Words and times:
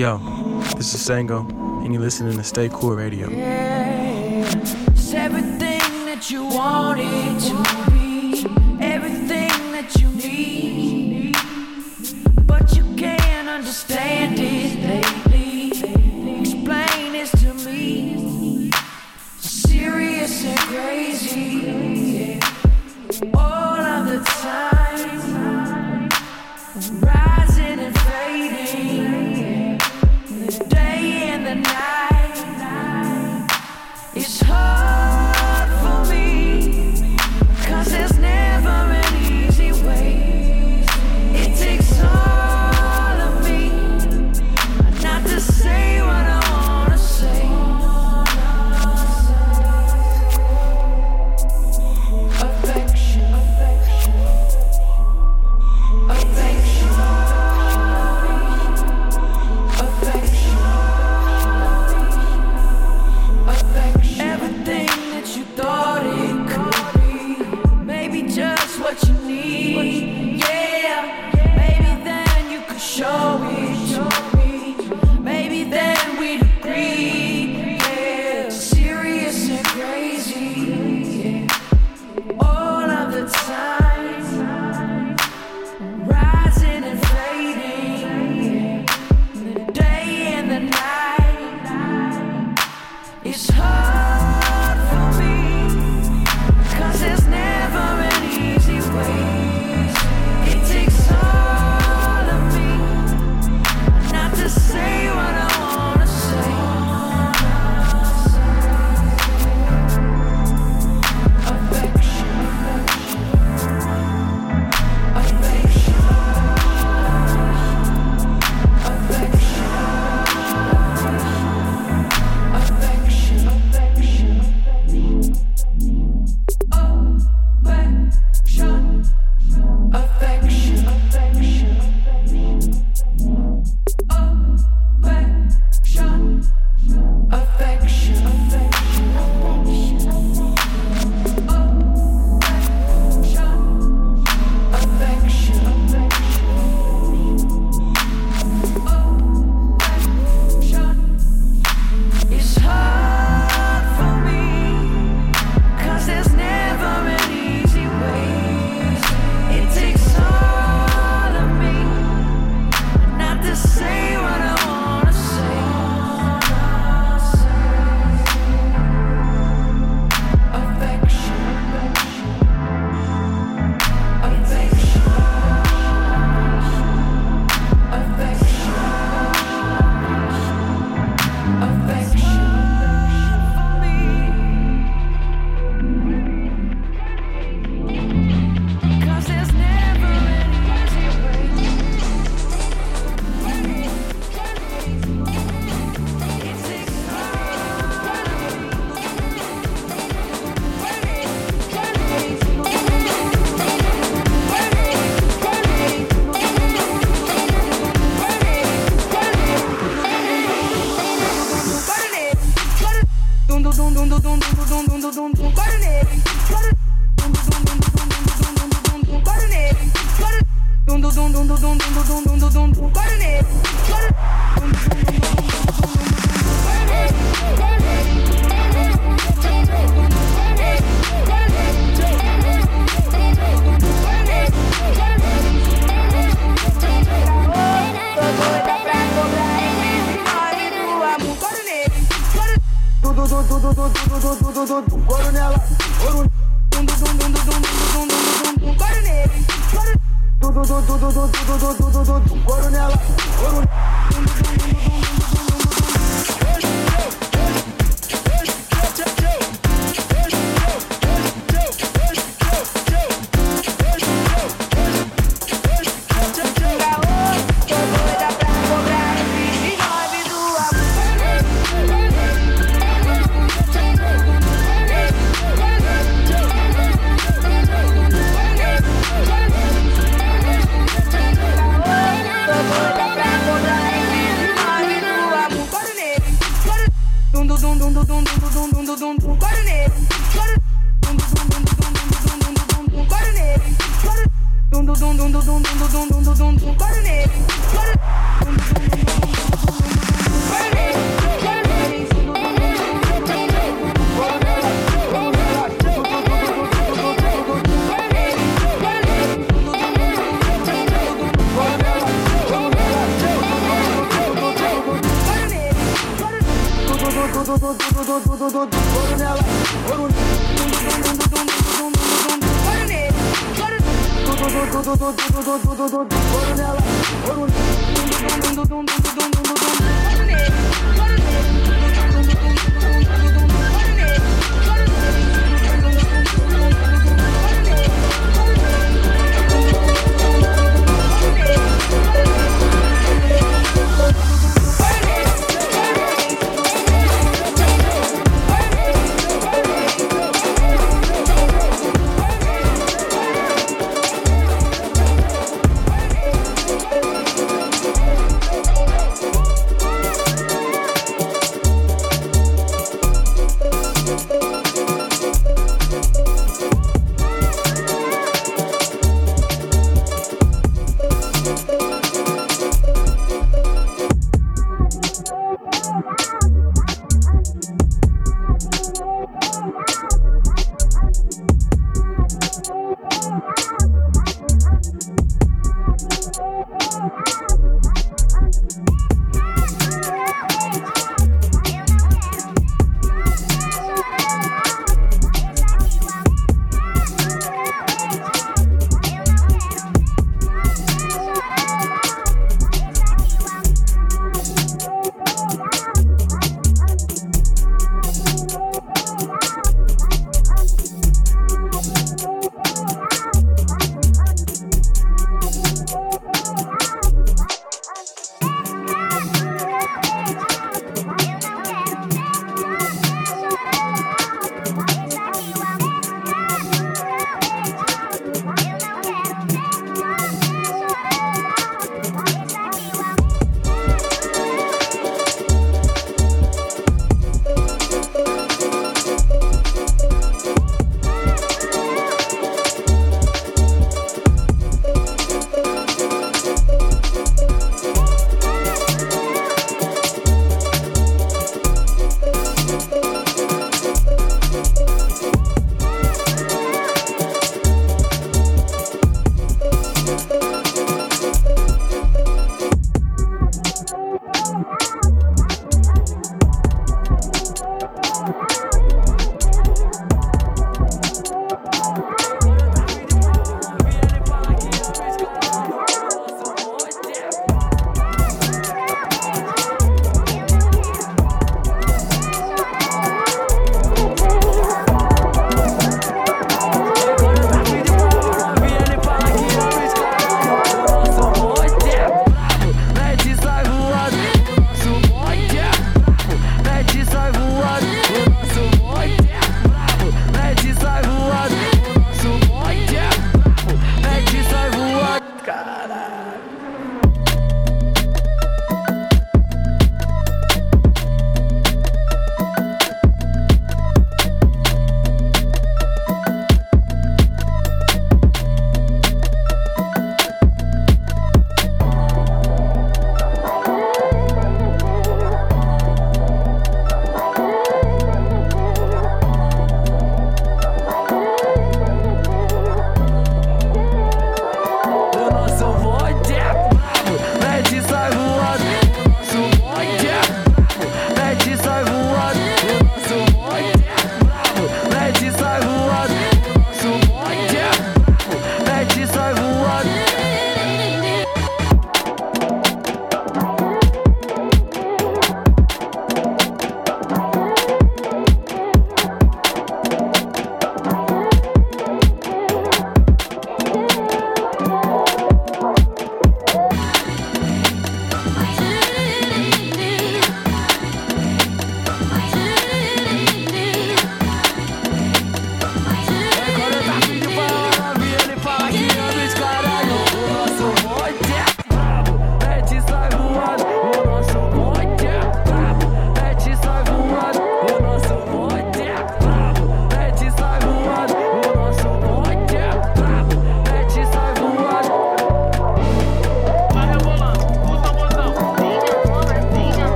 Yo, 0.00 0.16
this 0.78 0.94
is 0.94 1.06
Sango, 1.06 1.46
and 1.84 1.92
you're 1.92 2.00
listening 2.00 2.34
to 2.34 2.42
Stay 2.42 2.70
Cool 2.72 2.94
Radio. 2.94 3.28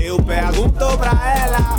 Eu 0.00 0.20
pergunto 0.22 0.98
pra 0.98 1.12
ela 1.38 1.76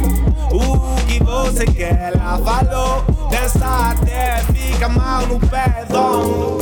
o 0.51 0.95
que 1.05 1.23
você 1.23 1.65
quer. 1.65 2.13
Ela 2.13 2.37
falou, 2.37 3.03
dessa 3.29 3.91
até 3.91 4.37
fica 4.53 4.87
mal 4.87 5.25
no 5.27 5.39
pé, 5.39 5.85
dono. 5.89 6.60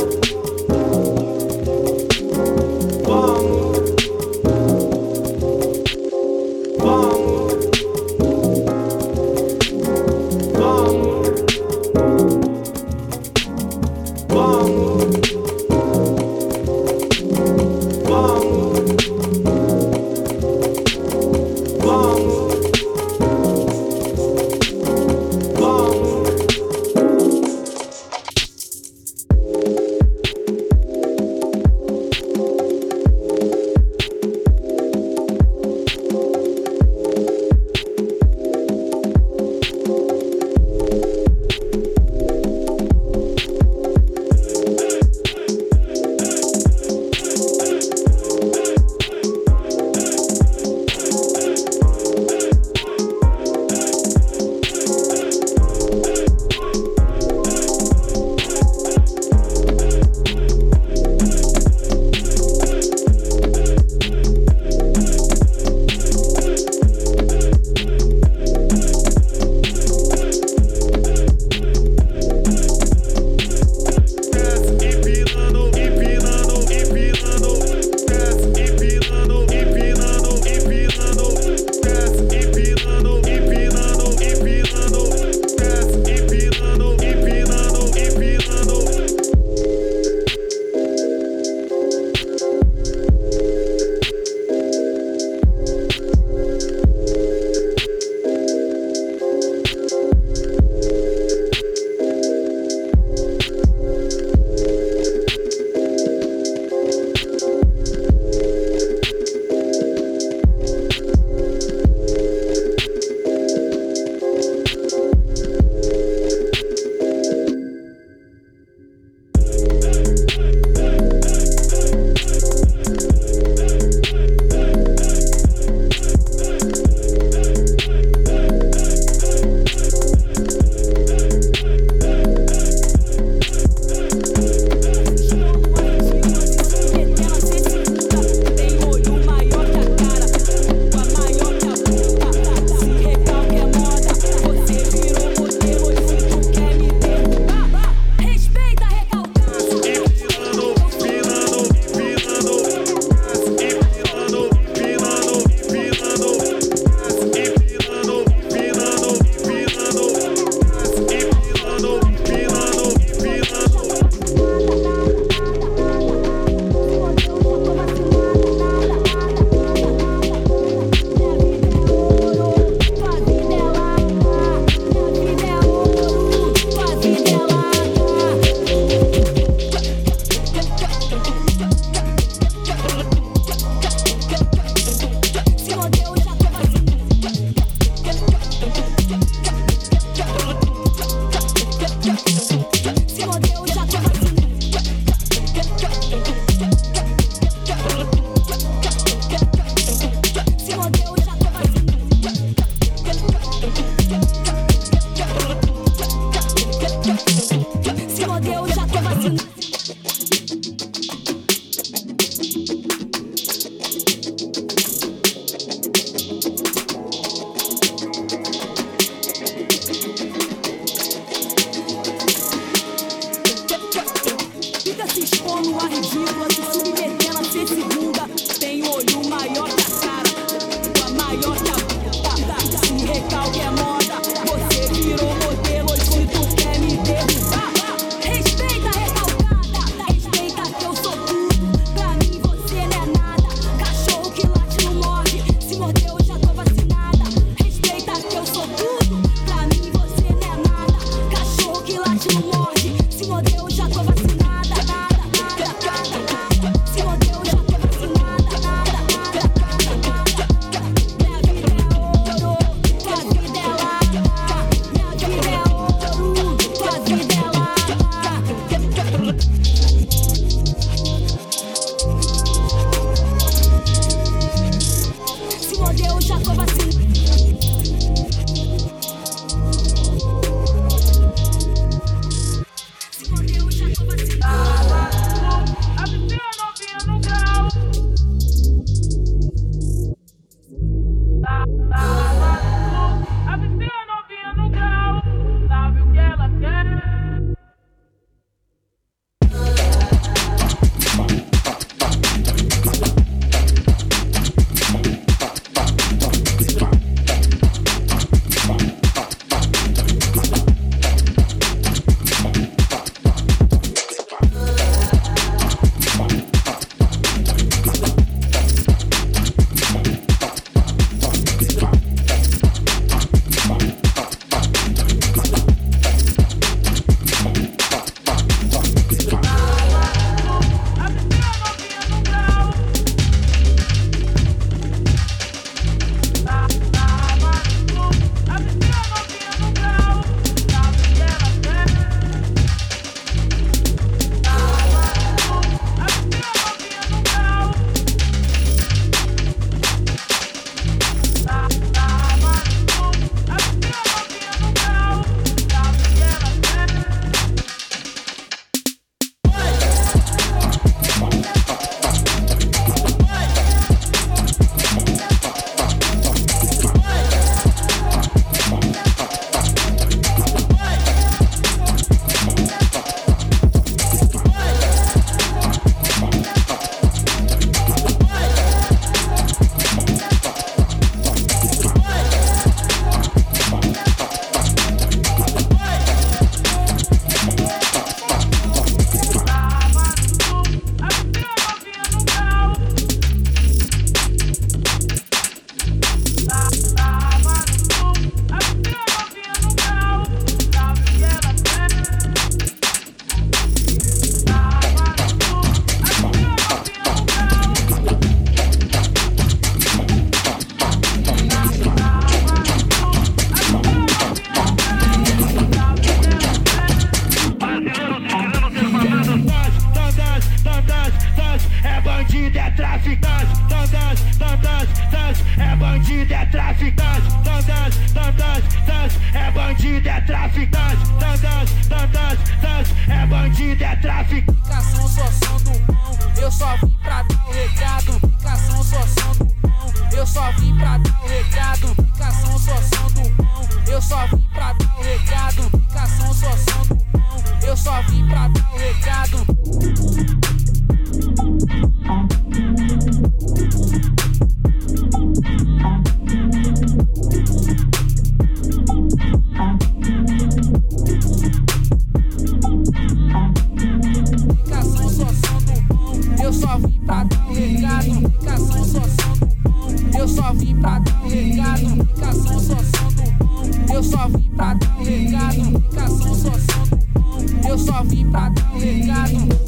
só 470.50 470.54
vim 470.54 470.74
pra 470.80 470.98
dar 470.98 471.22
um 471.22 471.28
recado, 471.28 472.06
ficação 472.06 472.60
só 472.60 472.76
som 472.76 473.08
do 473.12 473.30
bom. 473.38 473.94
Eu 473.94 474.02
só 474.02 474.28
vim 474.28 474.50
pra 474.56 474.74
dar 474.74 474.98
um 474.98 475.04
recado, 475.04 475.80
ficação 475.90 476.34
só 476.34 476.50
som 476.50 476.86
do 476.90 476.96
bom. 476.96 477.68
Eu 477.68 477.78
só 477.78 478.02
vim 478.02 478.28
pra 478.30 478.48
dar 478.48 478.72
um 478.74 478.78
recado. 478.78 479.60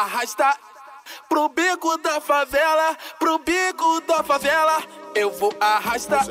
arrasta 0.00 0.56
pro 1.28 1.48
bico 1.48 1.96
da 1.98 2.20
favela, 2.20 2.96
pro 3.18 3.38
bico 3.38 4.00
da 4.06 4.22
favela. 4.22 4.82
Eu 5.14 5.30
vou 5.30 5.52
arrastar, 5.60 6.26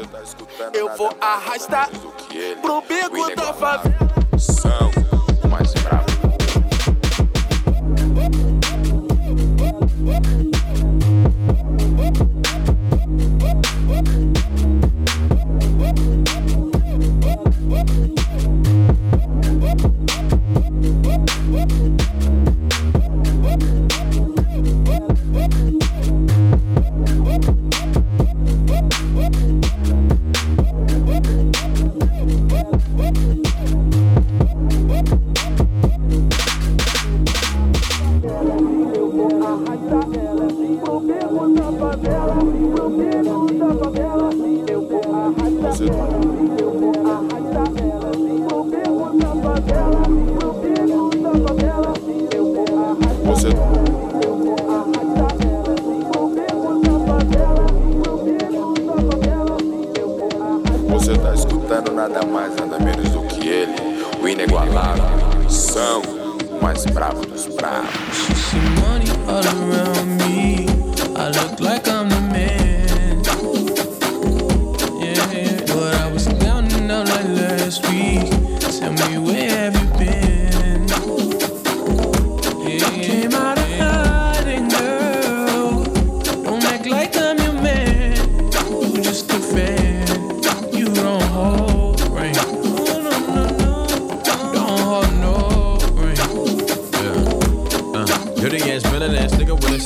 eu 0.74 0.96
vou 0.96 1.16
arrastar 1.20 1.90
pro 2.62 2.82
bico 2.82 3.36
da 3.36 3.54
favela. 3.54 3.98
São 4.40 4.92
mais. 5.50 5.78
inigualável, 64.48 65.04
é 65.46 65.50
são 65.50 66.02
mais 66.62 66.86
bravos 66.86 67.26
dos 67.26 67.48
bravos. 67.56 68.37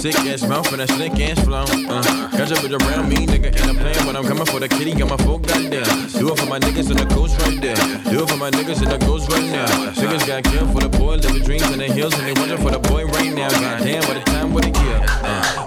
sick 0.01 0.15
ass 0.25 0.41
mouth 0.47 0.65
and 0.71 0.81
that 0.81 0.89
slick 0.89 1.13
ass 1.19 1.39
flow. 1.45 1.63
Uh, 1.87 2.01
catch 2.31 2.51
up 2.51 2.63
with 2.63 2.73
around 2.73 3.07
me, 3.07 3.27
nigga, 3.27 3.53
and 3.53 3.69
I'm 3.69 3.75
playing 3.77 4.03
but 4.03 4.15
I'm 4.15 4.25
coming 4.25 4.45
for 4.47 4.59
the 4.59 4.67
kitty. 4.67 4.95
Got 4.95 5.09
my 5.09 5.17
full 5.17 5.37
goddamn. 5.37 6.09
Do 6.09 6.33
it 6.33 6.39
for 6.39 6.47
my 6.47 6.59
niggas 6.59 6.89
in 6.89 6.97
the 6.97 7.05
coast 7.13 7.39
right 7.41 7.61
there. 7.61 7.75
Do 8.09 8.23
it 8.23 8.29
for 8.29 8.37
my 8.37 8.49
niggas 8.49 8.81
in 8.81 8.89
the 8.89 8.97
coast 9.05 9.31
right 9.31 9.45
now. 9.45 9.67
Niggas 9.93 10.25
got 10.25 10.43
killed 10.43 10.73
for 10.73 10.81
the 10.81 10.89
boy, 10.89 11.17
living 11.17 11.43
dreams 11.43 11.69
in 11.69 11.77
the 11.77 11.85
hills, 11.85 12.17
and 12.17 12.25
they 12.25 12.33
watching 12.33 12.57
for 12.57 12.71
the 12.71 12.79
boy 12.79 13.05
right 13.05 13.31
now. 13.31 13.49
Goddamn, 13.49 14.01
what 14.07 14.13
the 14.15 14.31
time 14.31 14.53
what 14.53 14.65
a 14.65 14.83
year. 14.83 15.05
Uh. 15.07 15.60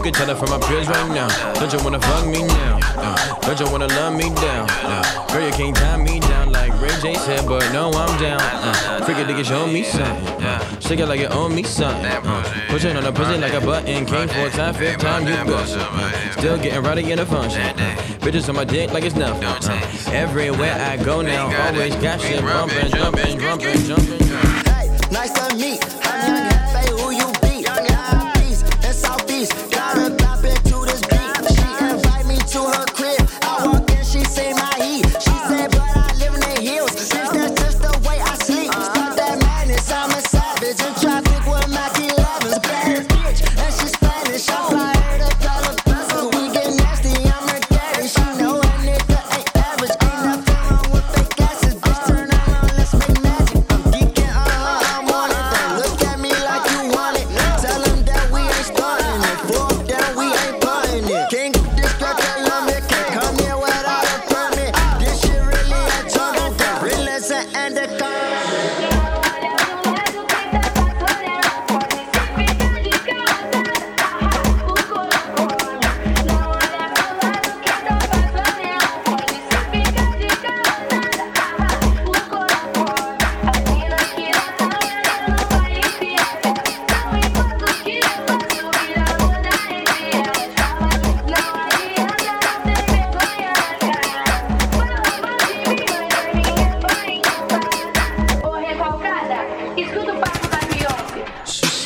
Shake 0.00 0.14
it 0.14 0.36
from 0.38 0.48
my 0.48 0.58
pills 0.66 0.88
right 0.88 1.08
now. 1.10 1.28
Don't 1.60 1.70
you 1.72 1.78
wanna 1.84 2.00
fuck 2.00 2.26
me 2.26 2.42
now? 2.42 2.78
Don't 3.42 3.60
you 3.60 3.70
wanna 3.70 3.86
love 3.88 4.14
me 4.14 4.30
down? 4.34 4.66
Girl, 5.28 5.44
you 5.44 5.52
can't 5.52 5.76
tie 5.76 5.96
me 5.98 6.20
down 6.20 6.52
like 6.52 6.72
Ray 6.80 6.88
J 7.02 7.14
said, 7.14 7.46
but 7.46 7.70
no 7.70 7.90
I'm 7.92 8.18
down. 8.18 8.40
Think 9.04 9.18
it 9.18 9.26
owe 11.30 11.50
me 11.50 11.62
something. 11.62 12.06
Uh, 12.06 12.48
push 12.68 12.84
it 12.84 12.94
like 12.94 12.96
get 12.96 12.96
on 12.96 13.04
the 13.04 13.12
pussy 13.12 13.36
like 13.36 13.52
a 13.52 13.60
button. 13.60 14.06
Came 14.06 14.28
four 14.28 14.48
time, 14.48 14.74
fifth 14.74 15.00
time, 15.00 15.26
you 15.26 15.34
bust. 15.52 15.76
Uh, 15.76 16.30
still 16.32 16.56
getting 16.56 16.82
rowdy 16.82 17.12
in 17.12 17.18
the 17.18 17.26
function. 17.26 17.60
Uh, 17.60 17.96
bitches 18.20 18.48
on 18.48 18.56
my 18.56 18.64
dick 18.64 18.90
like 18.92 19.04
it's 19.04 19.16
nothing. 19.16 19.44
Uh, 19.44 20.12
everywhere 20.12 20.74
I 20.80 20.96
go 20.96 21.20
now, 21.20 21.52
always 21.66 21.94
got 21.96 22.22
shit 22.22 22.40
bumping, 22.42 22.90
jumping, 22.90 23.38
jumping, 23.38 23.84
jumping. 23.84 24.19
Nice 25.10 25.32
to 25.32 25.56
meet. 25.56 25.99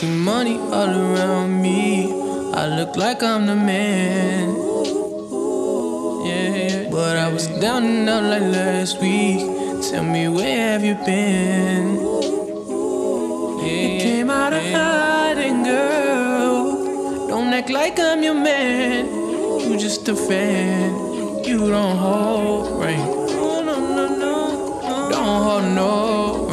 See 0.05 0.17
money 0.17 0.59
all 0.59 0.93
around 1.05 1.63
me. 1.63 2.13
I 2.53 2.67
look 2.79 2.97
like 2.97 3.23
I'm 3.23 3.47
the 3.47 3.57
man. 3.57 4.49
Yeah, 6.27 6.57
yeah. 6.57 6.91
But 6.91 7.17
I 7.17 7.29
was 7.33 7.47
down 7.61 7.85
and 7.85 8.09
out 8.09 8.25
like 8.25 8.43
last 8.43 9.01
week. 9.01 9.41
Tell 9.89 10.05
me 10.05 10.29
where 10.29 10.73
have 10.73 10.85
you 10.85 10.97
been? 11.07 11.87
You 13.65 14.01
came 14.05 14.31
out 14.31 14.53
of 14.53 14.65
hiding, 14.73 15.63
girl. 15.65 17.29
Don't 17.29 17.53
act 17.53 17.71
like 17.71 17.99
I'm 17.99 18.23
your 18.23 18.35
man. 18.35 19.07
You 19.67 19.79
just 19.79 20.09
a 20.09 20.17
fan. 20.17 21.45
You 21.45 21.59
don't 21.71 21.97
hold 21.97 22.81
rank. 22.83 23.05
No, 23.31 23.63
no, 23.69 23.77
no, 23.97 24.07
no. 24.25 25.11
Don't 25.11 25.43
hold 25.47 25.65
no. 25.81 26.44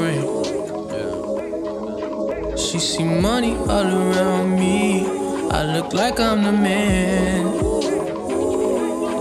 She 2.72 2.80
see 2.80 3.04
money 3.04 3.58
all 3.58 3.86
around 3.86 4.58
me. 4.58 5.06
I 5.52 5.62
look 5.76 5.92
like 5.92 6.22
I'm 6.22 6.42
the 6.42 6.54
man. 6.54 7.48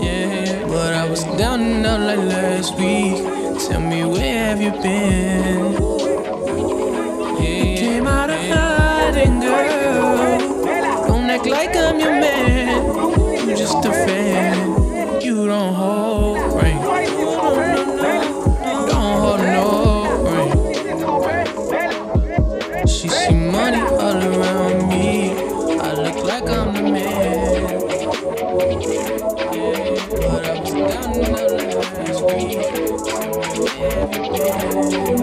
Yeah, 0.01 0.65
but 0.67 0.93
I 0.93 1.05
was 1.09 1.25
down 1.37 1.59
and 1.59 1.85
out 1.85 1.99
like 1.99 2.19
last 2.19 2.77
week. 2.77 3.17
Tell 3.67 3.81
me 3.81 4.05
where 4.05 4.45
have 4.45 4.61
you 4.61 4.71
been? 4.81 5.73
You 7.43 7.75
came 7.75 8.07
out 8.07 8.29
of 8.29 8.39
hiding, 8.39 9.41
girl. 9.41 11.07
Don't 11.09 11.29
act 11.29 11.45
like 11.45 11.75
I'm 11.75 11.99
your 11.99 12.21
man. 12.21 13.49
You 13.49 13.53
just 13.57 13.83
a 13.83 13.91
fan. 13.91 15.19
You 15.21 15.47
don't 15.47 15.73
hold 15.73 16.10
Yeah. 34.51 35.20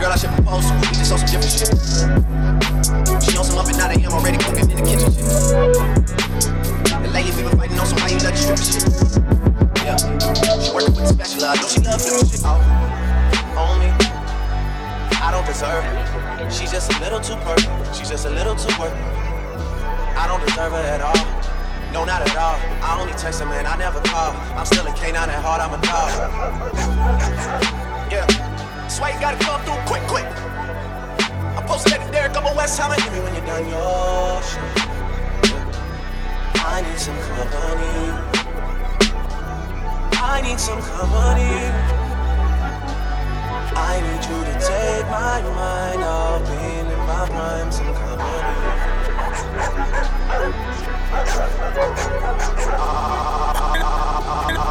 Girl 0.00 0.12
I 0.12 0.16
should 0.16 0.30
propose 0.30 0.64
to. 0.64 0.72
We 0.80 0.96
just 0.96 1.12
on 1.12 1.20
some 1.20 1.28
different 1.28 1.52
shit. 1.52 1.68
She 3.20 3.36
on 3.36 3.44
some 3.44 3.58
up 3.60 3.68
and 3.68 3.76
out 3.76 3.94
of 3.94 4.00
him 4.00 4.12
already 4.12 4.38
cooking 4.40 4.70
in 4.72 4.80
the 4.80 4.84
kitchen 4.88 5.12
shit. 5.12 5.28
The 7.04 7.10
lady 7.12 7.30
been 7.36 7.52
fighting 7.52 7.78
on 7.78 7.84
some 7.84 8.00
how 8.00 8.08
you 8.08 8.16
let 8.24 8.32
you 8.32 8.56
strip 8.56 8.64
shit. 8.64 8.88
Yeah, 9.84 10.00
she 10.00 10.72
working 10.72 10.96
with 10.96 11.04
the 11.04 11.12
special. 11.12 11.44
I 11.44 11.60
know 11.60 11.68
she 11.68 11.84
love 11.84 12.00
flipping 12.00 12.32
shit. 12.32 12.40
Oh, 12.48 12.56
on 13.60 13.76
me. 13.76 13.92
I 15.20 15.28
don't 15.28 15.44
deserve 15.44 15.84
her. 15.84 16.48
She's 16.48 16.72
just 16.72 16.88
a 16.96 16.98
little 17.04 17.20
too 17.20 17.36
perfect. 17.44 17.68
She's 17.94 18.08
just 18.08 18.24
a 18.24 18.30
little 18.32 18.56
too 18.56 18.72
worth 18.80 18.96
it. 18.96 19.04
I 20.16 20.24
don't 20.24 20.40
deserve 20.40 20.72
her 20.72 20.80
at 20.80 21.04
all. 21.04 21.20
No, 21.92 22.08
not 22.08 22.24
at 22.24 22.36
all. 22.40 22.56
I 22.80 22.96
only 22.98 23.12
text 23.20 23.40
her, 23.40 23.46
man. 23.46 23.66
I 23.66 23.76
never 23.76 24.00
call. 24.08 24.32
I'm 24.56 24.64
still 24.64 24.86
a 24.86 24.92
canine 24.96 25.28
at 25.28 25.44
heart. 25.44 25.60
I'm 25.60 25.76
a 25.76 25.80
dog. 25.84 26.08
Yeah. 28.10 28.49
Sway 29.00 29.16
gotta 29.18 29.42
come 29.42 29.62
through 29.62 29.80
quick, 29.86 30.02
quick. 30.08 30.26
I 30.26 31.64
posted 31.66 31.94
at 31.94 32.04
the 32.04 32.12
Derek 32.12 32.36
up 32.36 32.44
on 32.44 32.54
West 32.54 32.78
Hammer. 32.78 32.96
Give 32.96 33.10
me 33.14 33.20
when 33.20 33.32
you're 33.32 33.46
done 33.46 33.66
your 33.66 34.42
shit. 34.44 34.60
I 36.60 36.82
need 36.84 36.98
some 36.98 37.16
company. 37.16 38.12
I 40.20 40.42
need 40.42 40.60
some 40.60 40.82
company. 40.82 41.72
I 43.72 44.04
need 44.04 44.22
you 44.28 44.44
to 44.44 44.54
take 44.68 45.06
my 45.08 45.40
mind 45.48 46.02
off 46.02 46.44
being 46.44 46.84
in 46.84 46.98
my 47.08 47.24
prime. 47.26 47.72
Some 47.72 47.94
company. 47.94 48.20
Ah. 52.76 54.69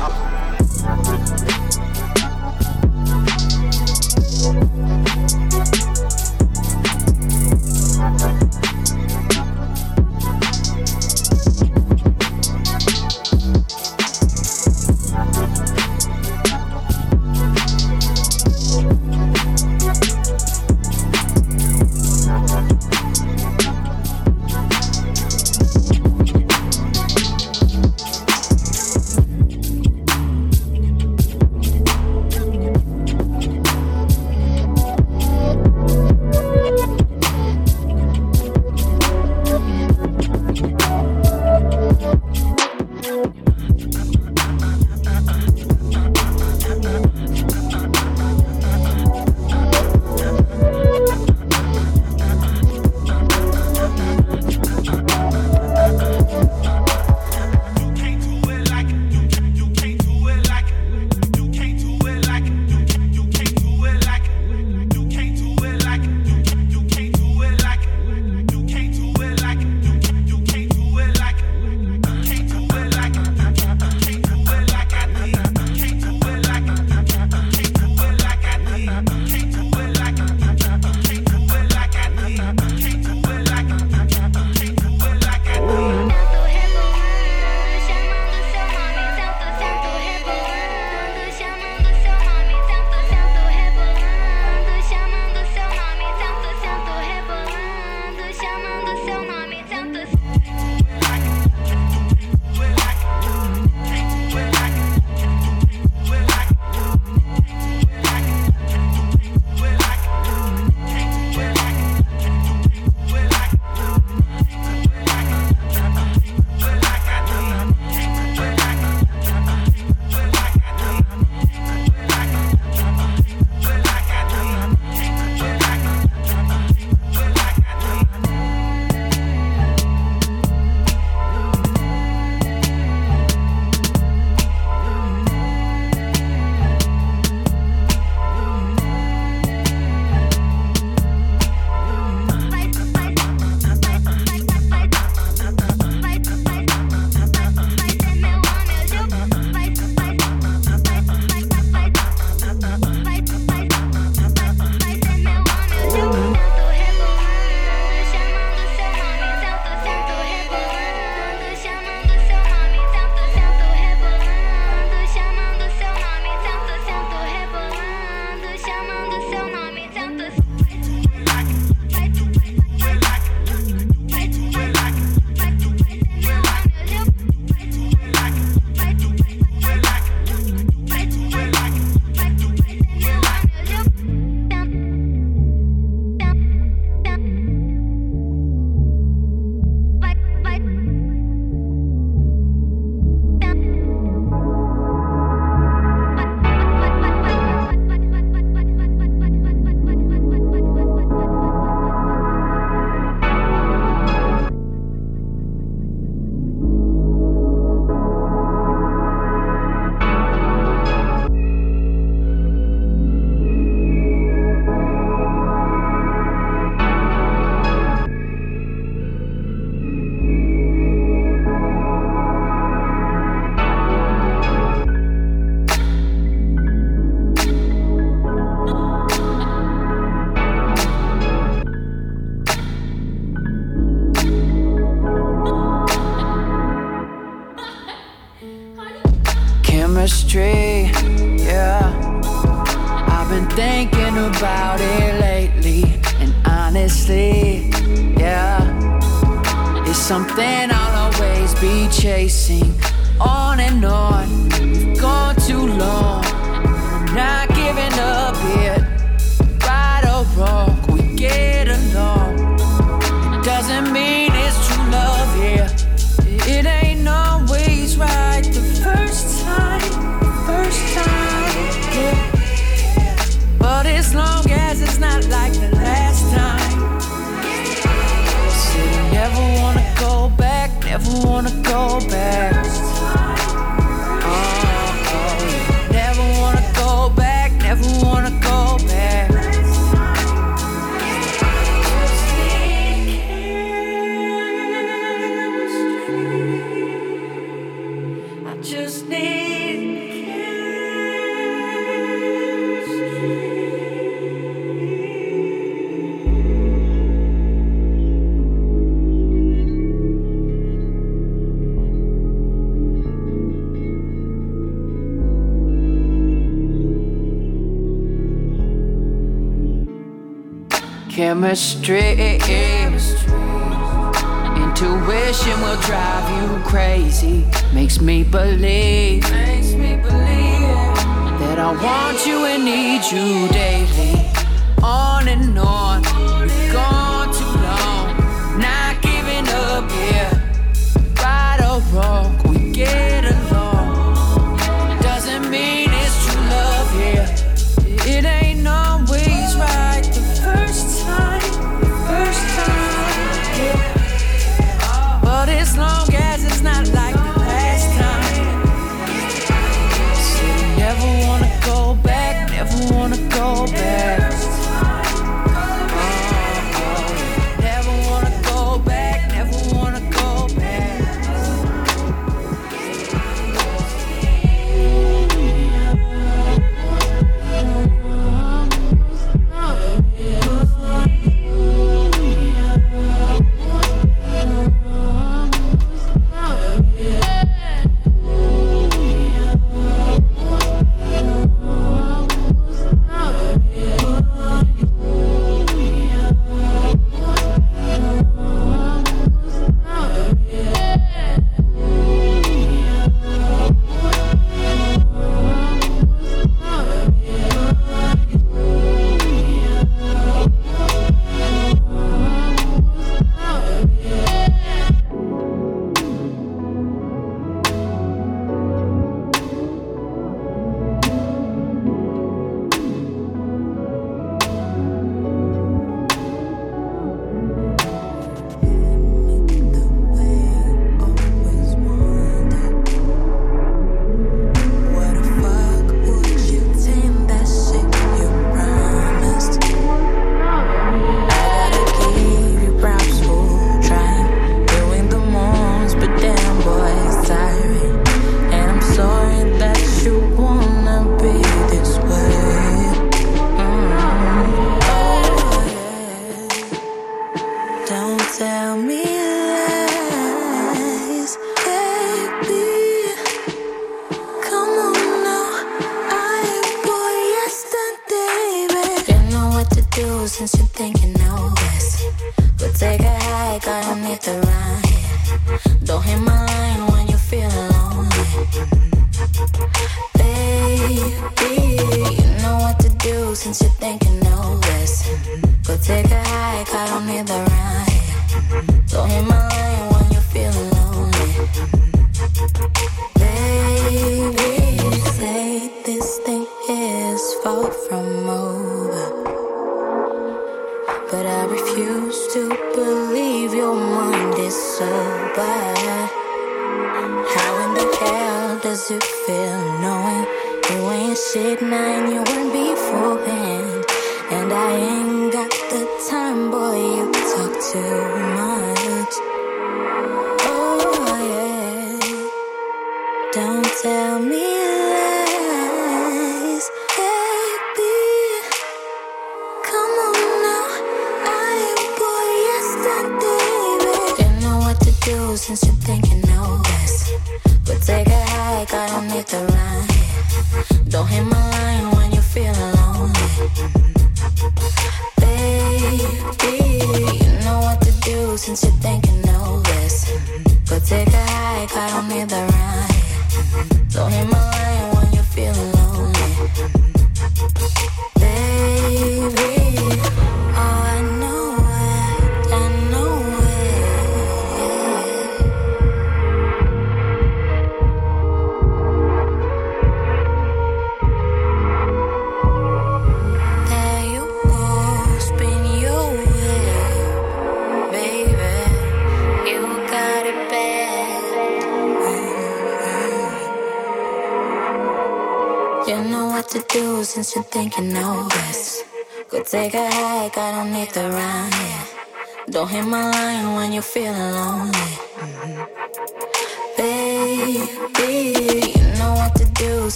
You're 587.70 587.86
thinking 587.86 588.04
all 588.04 588.28
this. 588.30 588.84
Go 589.30 589.44
take 589.44 589.74
a 589.74 589.92
hike, 589.92 590.38
I 590.38 590.52
don't 590.52 590.72
need 590.72 590.90
the 590.92 591.10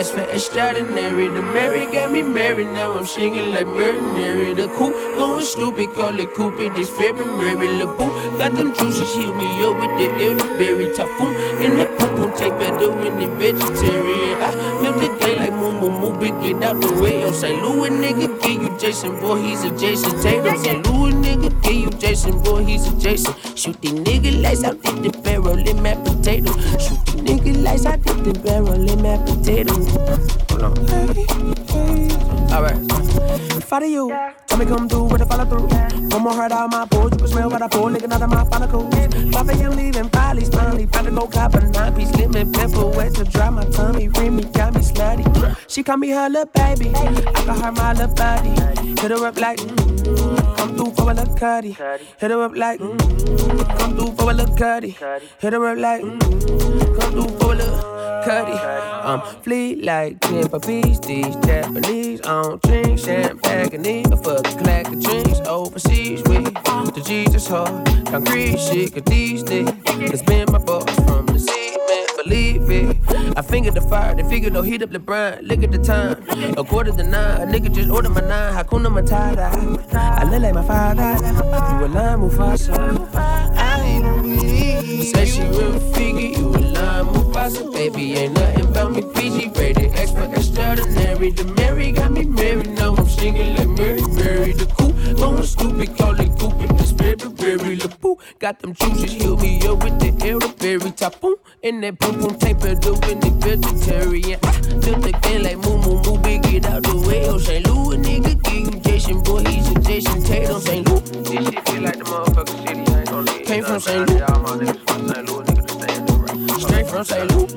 S 0.00 0.10
for 0.12 0.24
extraordinary. 0.32 1.28
The 1.28 1.42
Mary 1.42 1.84
got 1.92 2.10
me 2.10 2.22
married, 2.22 2.68
now 2.68 2.96
I'm 2.96 3.04
singing 3.04 3.50
like 3.52 3.66
Mary. 3.66 4.54
The 4.54 4.66
cool 4.68 4.92
going 5.20 5.44
stupid, 5.44 5.92
call 5.92 6.18
it 6.18 6.34
Cupid. 6.34 6.74
This 6.74 6.88
February, 6.88 7.68
Le 7.68 7.86
Boo. 7.86 8.08
Got 8.38 8.52
them 8.56 8.72
juices, 8.72 9.12
heal 9.14 9.34
me 9.34 9.44
up 9.60 9.76
with 9.76 9.92
the 10.00 10.08
elderberry 10.24 10.88
typhoon. 10.96 11.36
And 11.60 11.78
that 11.78 11.98
pump 11.98 12.18
will 12.18 12.32
take 12.32 12.56
better 12.56 12.90
when 12.90 13.18
they 13.20 13.28
vegetarian. 13.52 14.40
I 14.40 14.48
live 14.80 14.96
the 15.04 15.10
day 15.20 15.36
like 15.36 15.52
moo 15.52 15.72
moo, 15.76 16.16
get 16.18 16.64
out 16.64 16.80
the 16.80 17.02
way. 17.02 17.22
I'm 17.22 17.34
St. 17.34 17.62
Louis 17.62 17.90
nigga, 17.90 18.40
give 18.42 18.62
you 18.62 18.78
Jason, 18.78 19.20
boy, 19.20 19.36
he's 19.42 19.64
a 19.64 19.70
Jayson 19.70 20.22
Tatum. 20.22 20.56
St. 20.56 20.86
Louis 20.86 21.12
nigga, 21.12 21.62
give 21.62 21.76
you 21.76 21.90
Jason, 21.90 22.42
boy, 22.42 22.64
he's 22.64 22.86
a 22.88 22.96
Jason. 22.96 23.34
Shoot 23.54 23.78
the 23.82 23.90
nigga 23.90 24.40
lights 24.42 24.64
out, 24.64 24.80
did 24.80 25.02
the 25.02 25.10
barrel 25.20 25.58
in 25.58 25.82
my 25.82 25.94
my 29.10 29.24
potato. 29.24 29.74
Hold 30.50 30.62
on. 30.62 30.72
Alright. 32.52 32.78
Follow 33.64 33.86
you. 33.86 34.08
Tell 34.46 34.58
me 34.58 34.66
come 34.66 34.88
through 34.88 35.04
with 35.04 35.22
a 35.22 35.26
follow 35.26 35.44
through. 35.44 35.68
One 36.10 36.22
more 36.22 36.32
heart 36.32 36.52
out 36.52 36.70
my 36.70 36.86
pores. 36.86 37.12
You 37.12 37.18
can 37.18 37.28
smell 37.28 37.50
what 37.50 37.62
I 37.62 37.68
pour. 37.68 37.90
Licking 37.90 38.12
out 38.12 38.22
of 38.22 38.30
my 38.30 38.44
follicles. 38.44 38.94
Papa, 39.32 39.56
you 39.56 39.70
leaving 39.70 40.10
Polly's 40.10 40.48
finally. 40.48 40.84
About 40.84 41.04
to 41.04 41.10
go 41.10 41.26
cop 41.26 41.54
a 41.54 41.60
nine 41.60 41.94
piece 41.94 42.12
lemon 42.16 42.52
pepper 42.52 42.86
wet 42.86 43.14
to 43.14 43.24
dry 43.24 43.50
my 43.50 43.64
tummy. 43.64 44.08
Remy 44.08 44.44
got 44.44 44.74
me 44.74 44.80
slutty. 44.80 45.24
She 45.68 45.82
call 45.82 45.96
me 45.96 46.10
her 46.10 46.28
little 46.28 46.46
baby. 46.46 46.92
I 46.94 47.32
call 47.32 47.60
her 47.60 47.72
my 47.72 47.92
little 47.92 48.14
body. 48.14 48.50
Hit 49.00 49.10
her 49.10 49.26
up 49.26 49.38
like, 49.40 49.58
mm, 49.58 50.56
come 50.56 50.76
through 50.76 50.92
for 50.92 51.10
a 51.10 51.14
little 51.14 51.34
cutty. 51.36 51.72
Hit 51.72 52.30
her 52.30 52.42
up 52.42 52.56
like, 52.56 52.80
mm, 52.80 53.78
come 53.78 53.96
through 53.96 54.12
for 54.14 54.30
a 54.30 54.34
little 54.34 54.56
cutty. 54.56 54.90
Hit 55.38 55.52
her 55.52 55.66
up 55.66 55.78
like, 55.78 56.02
mm, 56.02 56.79
come 56.98 57.12
through 57.12 57.38
for 57.38 57.52
a 57.52 57.56
little 57.56 58.22
cutty. 58.24 58.52
I'm 58.52 59.20
fleet 59.42 59.82
like 59.84 60.20
Timber 60.20 60.58
Beach, 60.60 61.00
these 61.00 61.36
Japanese. 61.36 62.20
Don't 62.20 62.62
drink 62.62 62.98
champagne, 62.98 63.82
need 63.82 64.12
a 64.12 64.16
fuck 64.16 64.44
clack 64.58 64.86
of 64.88 65.00
drinks 65.02 65.40
overseas 65.46 66.22
with 66.24 66.54
the 66.94 67.02
Jesus 67.04 67.48
heart. 67.48 67.86
Concrete 68.06 68.58
shit, 68.58 68.92
cause 68.94 69.02
these 69.04 69.42
niggas 69.44 70.24
been 70.26 70.46
my 70.52 70.58
boss 70.58 71.09
it. 72.32 72.96
I 73.36 73.42
fingered 73.42 73.74
the 73.74 73.80
fire, 73.80 74.14
they 74.14 74.22
figured 74.28 74.52
no 74.52 74.62
heat 74.62 74.82
up 74.82 74.90
LeBron. 74.90 75.42
Look 75.42 75.62
at 75.62 75.70
the 75.72 75.78
time, 75.78 76.24
a 76.56 76.64
quarter 76.64 76.92
to 76.92 77.02
nine. 77.02 77.42
A 77.42 77.46
nigga 77.46 77.72
just 77.72 77.90
ordered 77.90 78.10
my 78.10 78.20
nine, 78.20 78.54
Hakuna 78.54 78.88
Matata. 78.88 79.50
I 79.92 80.24
look 80.24 80.42
like 80.42 80.54
my 80.54 80.64
father, 80.64 81.02
you 81.02 81.84
a 81.84 81.88
line 81.88 82.18
Mufasa. 82.20 83.14
I 83.14 84.00
don't 84.02 84.22
believe. 84.22 85.04
Say 85.04 85.26
she 85.26 85.42
real 85.42 85.78
figure, 85.92 86.38
you 86.38 86.48
a 86.48 86.58
line 86.58 87.06
Mufasa, 87.06 87.72
baby. 87.72 88.14
Ain't 88.14 88.34
nothing 88.34 88.66
about 88.66 88.92
me 88.92 89.02
PG 89.14 89.52
rated. 89.58 89.90
For 90.10 90.24
extraordinary. 90.34 91.30
The 91.30 91.44
Mary 91.44 91.92
got 91.92 92.10
me 92.10 92.24
married, 92.24 92.70
now 92.70 92.94
I'm 92.96 93.08
singing 93.08 93.54
like 93.56 93.68
Mary, 93.68 94.02
Mary. 94.02 94.52
The 94.52 94.66
cool, 94.66 94.92
going 95.14 95.42
stupid, 95.44 95.96
call 95.96 96.18
it 96.18 96.38
Cupid. 96.38 96.79
February, 97.18 97.74
the 97.74 97.88
poo. 97.88 98.16
Got 98.38 98.60
them 98.60 98.72
juices, 98.72 99.12
heal 99.12 99.36
me 99.36 99.58
up 99.66 99.82
with 99.82 99.98
the 99.98 100.28
elderberry 100.28 100.92
top, 100.92 101.20
boom. 101.20 101.34
And 101.64 101.82
that 101.82 101.98
boom 101.98 102.20
boom 102.20 102.38
tape 102.38 102.62
in 102.62 102.78
the 102.78 103.30
vegetarian. 103.42 104.38
Ah, 104.44 104.52
the 104.62 104.94
again 105.08 105.42
like 105.42 105.58
moo 105.58 105.78
moo 105.78 106.00
moo, 106.04 106.18
big 106.22 106.42
get 106.44 106.66
out 106.66 106.84
the 106.84 106.94
way. 107.08 107.28
Oh, 107.28 107.38
St. 107.38 107.66
Louis 107.66 107.96
nigga, 107.98 108.40
give 108.44 108.74
you 108.74 108.80
Jason, 108.80 109.22
boy, 109.22 109.42
he's 109.42 109.68
a 109.68 109.74
Jayson 109.74 110.22
Tatum. 110.24 110.60
St. 110.60 110.86
Louis, 110.88 111.00
this 111.00 111.48
shit 111.48 111.68
feel 111.68 111.82
like 111.82 111.98
the 111.98 112.04
motherfucking 112.04 112.68
city. 112.68 112.80
I 112.80 113.00
ain't 113.00 113.08
gonna 113.08 113.32
leave. 113.32 113.46
Came 113.46 113.64
from 113.64 113.80
St. 113.80 114.08
Louis. 114.08 114.22
All 114.22 114.40
my 114.40 114.50
niggas 114.50 114.80
from 114.86 115.08
St. 115.08 115.26
Louis, 115.26 115.44
niggas 115.46 115.66
to 115.66 115.72
stay 115.74 115.94
the 115.98 116.12
right. 116.14 116.38
Straight 116.62 116.86
from 116.86 117.04
St. 117.04 117.26
Louis. 117.34 117.50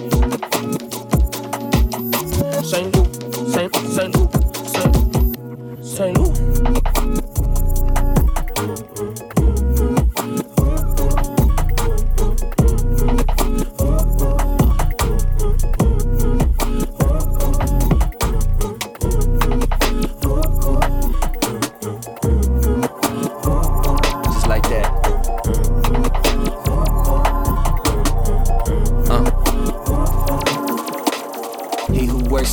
St. 2.66 2.90
Louis, 2.96 3.10
St. 3.54 3.70
St. 3.94 4.12
Louis. 4.16 4.30
St. 5.86 6.18
Louis. 6.18 6.53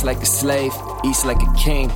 Like 0.03 0.21
a 0.23 0.25
slave, 0.25 0.73
eats 1.05 1.25
like 1.25 1.41
a 1.41 1.53
king. 1.53 1.91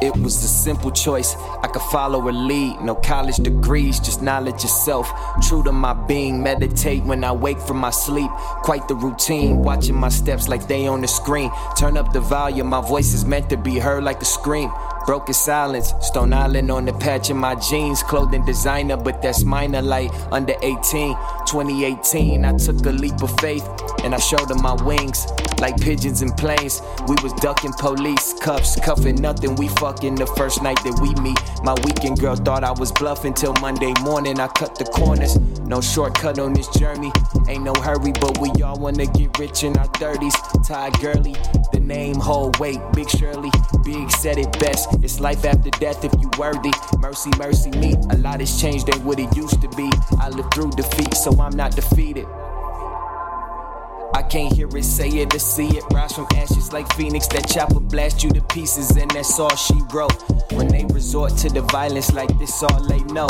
It 0.00 0.16
was 0.16 0.42
a 0.42 0.48
simple 0.48 0.90
choice. 0.90 1.36
I 1.62 1.68
could 1.68 1.82
follow 1.82 2.26
a 2.30 2.32
lead. 2.32 2.80
No 2.80 2.94
college 2.94 3.36
degrees, 3.36 4.00
just 4.00 4.22
knowledge 4.22 4.64
itself. 4.64 5.12
True 5.46 5.62
to 5.64 5.72
my 5.72 5.92
being, 5.92 6.42
meditate 6.42 7.04
when 7.04 7.22
I 7.22 7.32
wake 7.32 7.60
from 7.60 7.76
my 7.76 7.90
sleep. 7.90 8.30
Quite 8.62 8.88
the 8.88 8.94
routine, 8.94 9.62
watching 9.62 9.94
my 9.94 10.08
steps 10.08 10.48
like 10.48 10.66
they 10.68 10.86
on 10.86 11.02
the 11.02 11.08
screen. 11.08 11.50
Turn 11.76 11.98
up 11.98 12.14
the 12.14 12.20
volume, 12.20 12.68
my 12.68 12.80
voice 12.80 13.12
is 13.12 13.26
meant 13.26 13.50
to 13.50 13.58
be 13.58 13.78
heard 13.78 14.02
like 14.02 14.22
a 14.22 14.24
scream. 14.24 14.72
Broken 15.06 15.34
silence, 15.34 15.94
Stone 16.00 16.32
Island 16.32 16.70
on 16.70 16.84
the 16.84 16.92
patch 16.92 17.30
of 17.30 17.36
my 17.36 17.54
jeans. 17.56 18.02
Clothing 18.02 18.44
designer, 18.44 18.96
but 18.96 19.22
that's 19.22 19.44
minor 19.44 19.82
like 19.82 20.10
under 20.30 20.54
18. 20.62 21.16
2018, 21.46 22.44
I 22.44 22.56
took 22.56 22.86
a 22.86 22.90
leap 22.90 23.20
of 23.22 23.36
faith 23.40 23.66
and 24.04 24.14
I 24.14 24.18
showed 24.18 24.48
them 24.48 24.62
my 24.62 24.74
wings. 24.84 25.26
Like 25.58 25.78
pigeons 25.80 26.22
and 26.22 26.34
planes, 26.36 26.80
we 27.06 27.16
was 27.22 27.32
ducking 27.34 27.72
police 27.72 28.34
cuffs, 28.34 28.78
cuffing 28.80 29.16
nothing. 29.16 29.56
We 29.56 29.68
fucking 29.68 30.14
the 30.14 30.26
first 30.26 30.62
night 30.62 30.78
that 30.84 30.98
we 31.00 31.14
meet. 31.20 31.38
My 31.64 31.74
weekend 31.84 32.18
girl 32.20 32.36
thought 32.36 32.64
I 32.64 32.72
was 32.72 32.92
bluffing 32.92 33.34
till 33.34 33.52
Monday 33.54 33.92
morning. 34.00 34.38
I 34.40 34.46
cut 34.48 34.76
the 34.76 34.84
corners, 34.84 35.38
no 35.66 35.80
shortcut 35.80 36.38
on 36.38 36.52
this 36.52 36.68
journey. 36.78 37.12
Ain't 37.48 37.64
no 37.64 37.74
hurry, 37.74 38.12
but 38.12 38.38
we 38.38 38.50
all 38.62 38.78
wanna 38.78 39.06
get 39.06 39.38
rich 39.38 39.64
in 39.64 39.76
our 39.76 39.88
30s. 39.98 40.34
Ty 40.66 40.90
Gurley, 41.00 41.34
the 41.72 41.80
name 41.80 42.16
hold 42.16 42.58
weight. 42.58 42.80
Big 42.94 43.10
Shirley, 43.10 43.50
Big 43.84 44.10
said 44.12 44.38
it 44.38 44.52
best. 44.60 44.89
It's 45.02 45.20
life 45.20 45.44
after 45.44 45.70
death 45.70 46.04
if 46.04 46.12
you 46.20 46.30
worthy. 46.38 46.72
Mercy, 46.98 47.30
mercy 47.38 47.70
me. 47.70 47.94
A 48.10 48.16
lot 48.18 48.40
has 48.40 48.60
changed, 48.60 48.88
ain't 48.88 49.04
what 49.04 49.18
it 49.18 49.34
used 49.36 49.60
to 49.62 49.68
be. 49.70 49.90
I 50.18 50.28
lived 50.28 50.54
through 50.54 50.70
defeat, 50.72 51.14
so 51.14 51.30
I'm 51.40 51.56
not 51.56 51.74
defeated. 51.74 52.26
I 54.14 54.22
can't 54.22 54.52
hear 54.52 54.68
it, 54.68 54.84
say 54.84 55.08
it, 55.08 55.34
or 55.34 55.38
see 55.38 55.68
it. 55.68 55.84
Rise 55.92 56.12
from 56.12 56.26
ashes 56.34 56.72
like 56.72 56.92
Phoenix. 56.94 57.26
That 57.28 57.48
chopper 57.48 57.80
blast 57.80 58.22
you 58.24 58.30
to 58.30 58.42
pieces, 58.42 58.96
and 58.96 59.10
that's 59.10 59.38
all 59.38 59.54
she 59.56 59.74
wrote. 59.92 60.12
When 60.52 60.68
they 60.68 60.84
resort 60.86 61.36
to 61.38 61.48
the 61.48 61.62
violence 61.62 62.12
like 62.12 62.36
this, 62.38 62.62
all 62.62 62.80
they 62.88 63.00
know. 63.04 63.28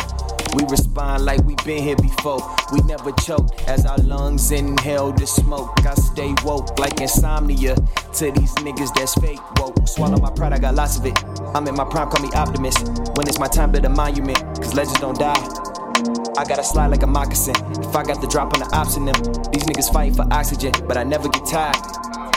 We 0.55 0.64
respond 0.64 1.24
like 1.24 1.45
we've 1.45 1.64
been 1.64 1.83
here 1.83 1.97
before. 1.97 2.41
We 2.72 2.81
never 2.83 3.12
choke 3.12 3.51
as 3.68 3.87
our 3.87 3.99
lungs 3.99 4.51
inhale 4.51 5.12
the 5.12 5.26
smoke. 5.26 5.87
I 5.87 5.95
stay 5.95 6.35
woke 6.45 6.78
like 6.78 7.01
insomnia 7.01 7.76
to 7.76 8.33
these 8.33 8.55
niggas 8.57 8.95
that's 8.95 9.14
fake 9.14 9.41
woke. 9.59 9.87
Swallow 9.87 10.18
my 10.18 10.31
pride, 10.31 10.53
I 10.53 10.59
got 10.59 10.74
lots 10.74 10.99
of 10.99 11.07
it. 11.07 11.16
I'm 11.55 11.66
in 11.68 11.74
my 11.74 11.85
prime, 11.85 12.09
call 12.11 12.22
me 12.22 12.31
optimist. 12.35 12.89
When 13.16 13.28
it's 13.28 13.39
my 13.39 13.49
time, 13.49 13.70
build 13.70 13.85
a 13.85 13.89
monument, 13.89 14.39
cause 14.57 14.74
legends 14.74 15.01
don't 15.01 15.18
die. 15.18 15.80
I 16.37 16.45
gotta 16.45 16.62
slide 16.62 16.89
like 16.89 17.03
a 17.03 17.07
moccasin. 17.07 17.55
If 17.83 17.95
I 17.95 18.03
got 18.03 18.20
the 18.20 18.26
drop 18.26 18.55
on 18.55 18.61
the 18.61 18.76
ops 18.76 18.97
in 18.97 19.05
them, 19.05 19.14
these 19.53 19.64
niggas 19.64 19.93
fighting 19.93 20.14
for 20.14 20.26
oxygen, 20.31 20.72
but 20.87 20.97
I 20.97 21.03
never 21.03 21.28
get 21.28 21.45
tired. 21.47 21.76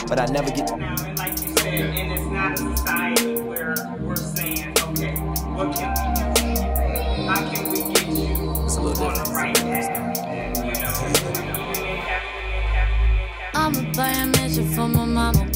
But 0.08 0.18
I 0.18 0.26
never 0.26 0.50
get. 0.50 0.70
And 0.70 2.12
it's 2.12 2.26
not 2.30 2.52
a 2.52 2.76
society 2.76 3.40
where 3.40 3.74
we're 4.00 4.16
saying, 4.16 4.74
okay, 4.82 5.14
what 5.54 5.74
can 5.76 5.94
we 6.00 6.12
do? 6.34 6.54
I'ma 13.56 13.80
a 13.80 14.26
mansion 14.26 14.66
for 14.74 14.88
my 14.88 15.03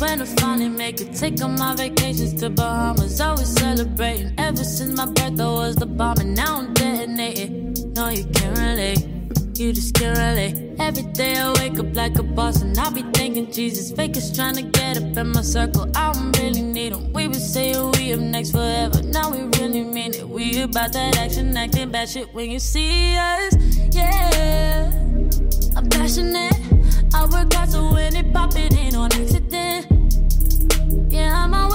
when 0.00 0.22
I 0.22 0.24
finally 0.24 0.68
make 0.68 1.00
it. 1.00 1.14
Take 1.14 1.40
all 1.42 1.48
my 1.48 1.74
vacations 1.74 2.34
to 2.40 2.50
Bahamas, 2.50 3.20
always 3.20 3.48
celebrating. 3.48 4.32
Ever 4.38 4.64
since 4.64 4.96
my 4.96 5.06
birth, 5.06 5.14
birthday 5.16 5.44
was 5.44 5.76
the 5.76 5.86
bomb, 5.86 6.18
and 6.18 6.34
now 6.34 6.58
I'm 6.58 6.74
detonating. 6.74 7.74
No, 7.94 8.08
you 8.08 8.24
can't 8.26 8.58
relate, 8.58 9.06
you 9.58 9.72
just 9.72 9.94
can't 9.94 10.16
relate. 10.16 10.76
Every 10.78 11.02
day 11.12 11.36
I 11.36 11.52
wake 11.54 11.78
up 11.78 11.94
like 11.94 12.18
a 12.18 12.22
boss, 12.22 12.62
and 12.62 12.78
I 12.78 12.90
be 12.90 13.02
thinking 13.12 13.50
Jesus, 13.50 13.90
fakers 13.92 14.34
trying 14.34 14.54
to 14.56 14.62
get 14.62 14.96
up 14.96 15.16
in 15.16 15.28
my 15.32 15.42
circle. 15.42 15.90
I 15.94 16.12
don't 16.12 16.38
really 16.38 16.62
need 16.62 16.92
them. 16.92 17.12
We 17.12 17.28
been 17.28 17.40
saying 17.40 17.92
we 17.92 18.12
up 18.12 18.20
next 18.20 18.52
forever, 18.52 19.02
now 19.02 19.30
we 19.30 19.42
really 19.58 19.82
mean 19.82 20.14
it. 20.14 20.28
We 20.28 20.62
about 20.62 20.92
that 20.92 21.16
action, 21.18 21.56
acting 21.56 21.90
bad 21.90 22.08
shit 22.08 22.32
when 22.34 22.50
you 22.50 22.58
see 22.58 23.16
us, 23.16 23.56
yeah. 23.92 24.92
I'm 25.76 25.88
passionate. 25.88 26.77
I 27.14 27.24
work 27.24 27.52
hard 27.52 27.70
so 27.70 27.92
when 27.92 28.14
it 28.16 28.32
pop, 28.32 28.54
it 28.56 28.76
ain't 28.76 28.96
on 28.96 29.12
accident. 29.12 29.86
Yeah, 31.10 31.44
I'm 31.44 31.54
always 31.54 31.67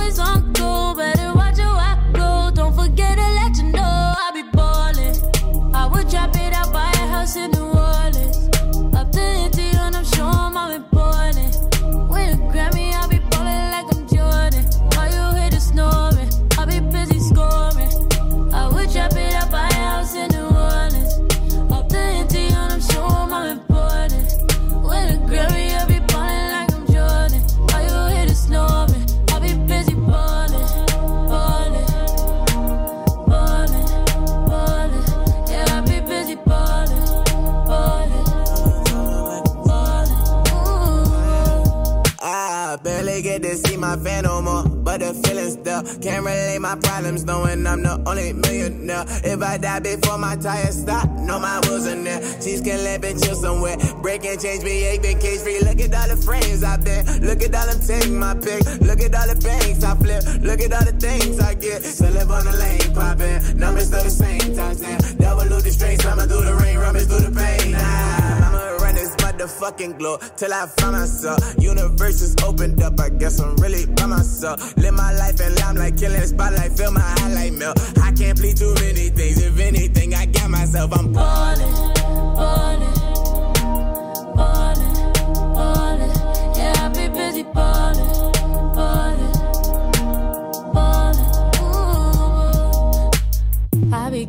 motherfucking 69.73 69.97
glow 69.97 70.17
till 70.37 70.53
I 70.53 70.65
find 70.67 70.93
myself. 70.93 71.39
Universe 71.59 72.21
is 72.21 72.35
opened 72.43 72.81
up, 72.81 72.99
I 72.99 73.09
guess 73.09 73.39
I'm 73.39 73.55
really 73.57 73.85
by 73.85 74.05
myself. 74.05 74.75
Live 74.77 74.93
my 74.93 75.13
life 75.13 75.39
and 75.39 75.57
I'm 75.59 75.75
like 75.75 75.97
killing 75.97 76.21
spotlight, 76.21 76.71
feel 76.77 76.91
my 76.91 77.01
highlight 77.01 77.53
melt. 77.53 77.79
I 77.99 78.11
can't 78.11 78.37
please 78.37 78.59
too 78.59 78.73
many 78.75 79.09
things. 79.09 79.43
If 79.43 79.59
anything, 79.59 80.13
I 80.13 80.25
got 80.25 80.49
myself, 80.49 80.91
I'm 80.93 81.11
ballin', 81.11 81.93
ballin', 82.35 82.93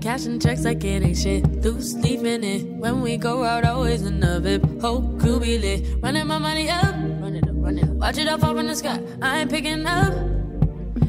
cashing 0.01 0.41
checks 0.41 0.65
like 0.65 0.85
it 0.85 1.03
ain't 1.03 1.17
shit. 1.17 1.47
Loose 1.63 1.95
leaving 1.95 2.45
it. 2.45 2.74
When 2.85 3.01
we 3.01 3.17
go 3.17 3.43
out, 3.45 3.65
always 3.65 4.03
in 4.03 4.21
the 4.21 4.41
VIP. 4.41 4.79
Whole 4.79 5.01
crew 5.19 5.41
be 5.41 5.57
lit. 5.57 5.97
Running 6.03 6.27
my 6.27 6.37
money 6.37 6.69
up, 6.69 6.95
run 7.19 7.35
it 7.35 7.49
up, 7.49 7.55
run 7.55 7.79
it 7.79 7.85
up. 7.85 7.97
Watch 7.97 8.19
it 8.19 8.29
all 8.29 8.37
fall 8.37 8.55
from 8.55 8.67
the 8.67 8.77
sky. 8.77 9.01
I 9.23 9.39
ain't 9.39 9.51
picking 9.51 9.87
up. 9.87 10.13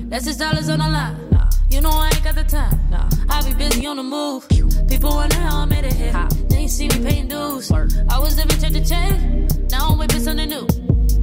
That's 0.08 0.24
just 0.24 0.40
dollars 0.40 0.70
on 0.70 0.80
the 0.80 0.88
line. 0.88 1.18
Nah. 1.32 1.50
You 1.70 1.82
know 1.82 1.90
I 1.90 2.12
ain't 2.14 2.24
got 2.24 2.36
the 2.36 2.46
time. 2.46 2.80
Nah. 2.90 3.10
I 3.28 3.42
be 3.44 3.54
busy 3.56 3.86
on 3.88 3.98
the 3.98 4.04
move. 4.04 4.48
People 4.88 5.10
wonder 5.10 5.36
how 5.36 5.64
I 5.64 5.66
made 5.66 5.84
it 5.84 5.92
here. 5.92 6.14
They 6.48 6.60
ain't 6.60 6.72
see 6.72 6.88
me 6.88 7.04
paying 7.04 7.28
dues. 7.28 7.70
I 7.70 8.20
was 8.20 8.38
living 8.38 8.58
check 8.58 8.72
to 8.72 8.80
check. 8.80 9.12
Now 9.70 9.90
I'm 9.90 9.98
whipping 9.98 10.22
something 10.22 10.48
new. 10.48 10.66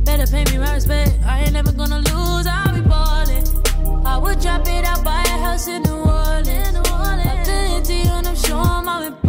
Better 0.04 0.26
pay 0.30 0.44
me 0.52 0.58
my 0.58 0.74
respect. 0.74 1.12
I 1.24 1.44
ain't 1.44 1.54
never 1.54 1.72
gonna 1.72 2.00
lose. 2.12 2.46
I'll 2.46 2.74
be 2.74 2.82
ballin'. 2.82 3.46
I 4.04 4.18
would 4.18 4.38
drop 4.38 4.68
it 4.68 4.84
out, 4.84 5.02
buy 5.02 5.22
a 5.22 5.38
house 5.46 5.66
in 5.66 5.82
New 5.84 5.96
Orleans. 5.96 6.76
Up 6.76 7.44
the 7.46 7.56
empty, 7.72 8.02
and 8.02 8.28
I'm 8.28 8.36
sure 8.36 8.56
I'm 8.56 9.21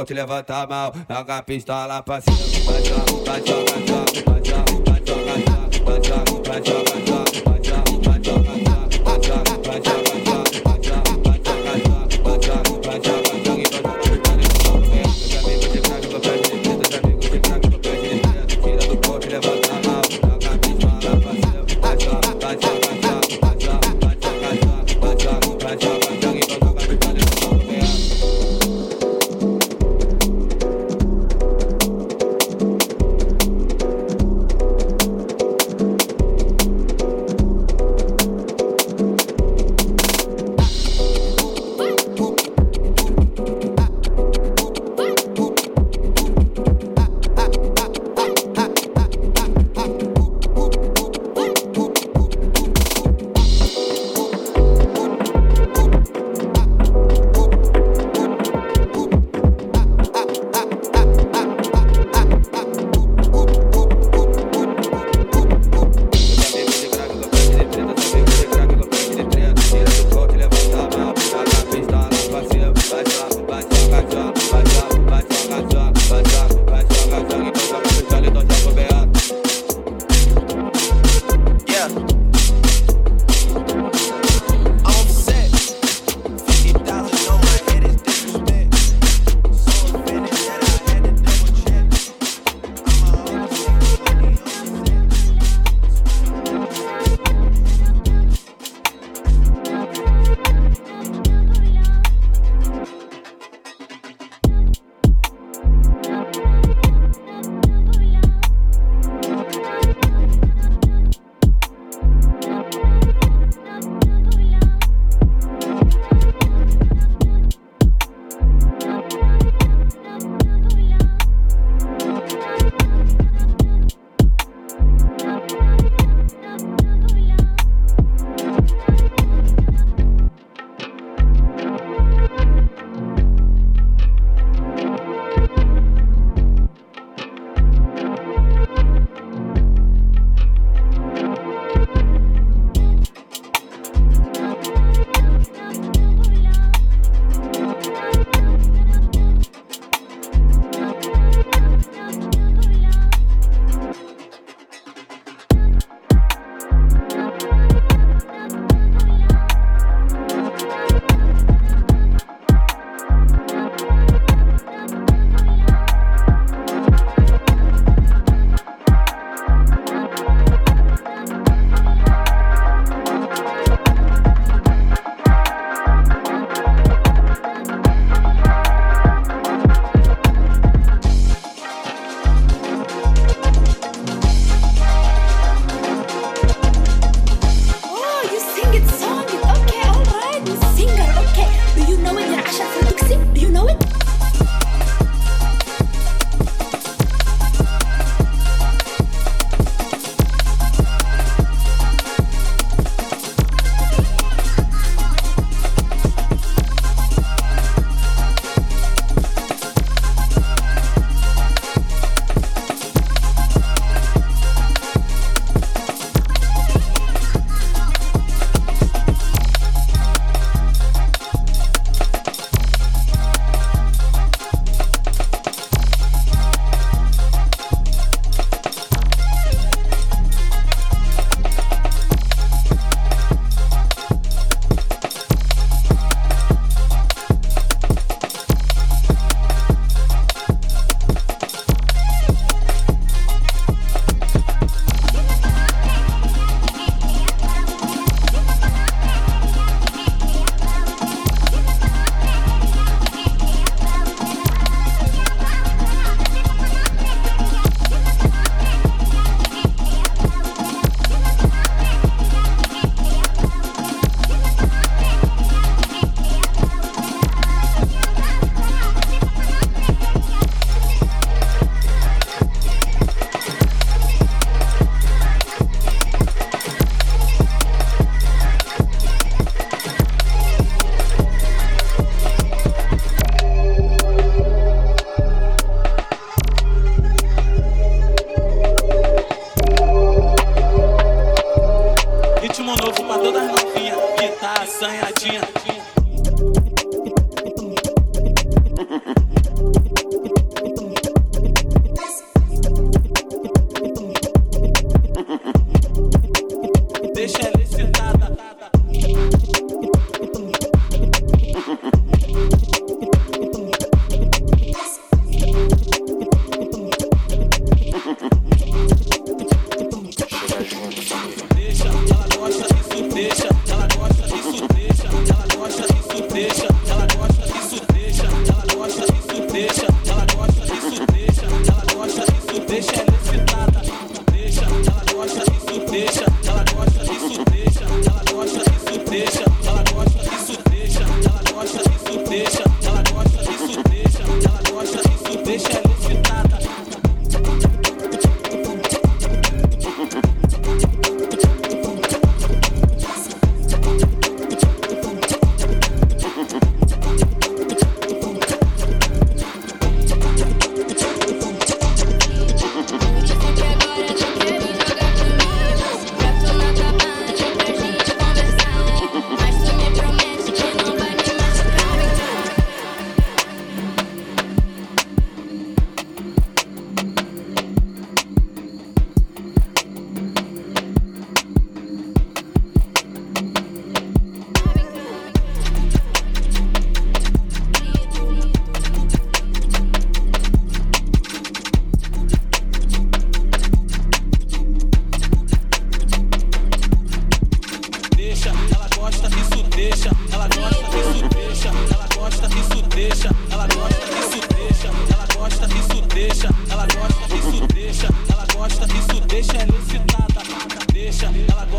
vou 0.00 0.04
te 0.06 0.14
levantar 0.14 0.66
mal. 0.66 0.92
Joga 1.08 1.38
a 1.38 1.42
pistola 1.42 2.02
pra 2.02 2.20
cima, 2.20 2.72
vai 2.72 2.82
jogar, 2.84 3.24
vai 3.24 4.24
vai. 4.24 4.39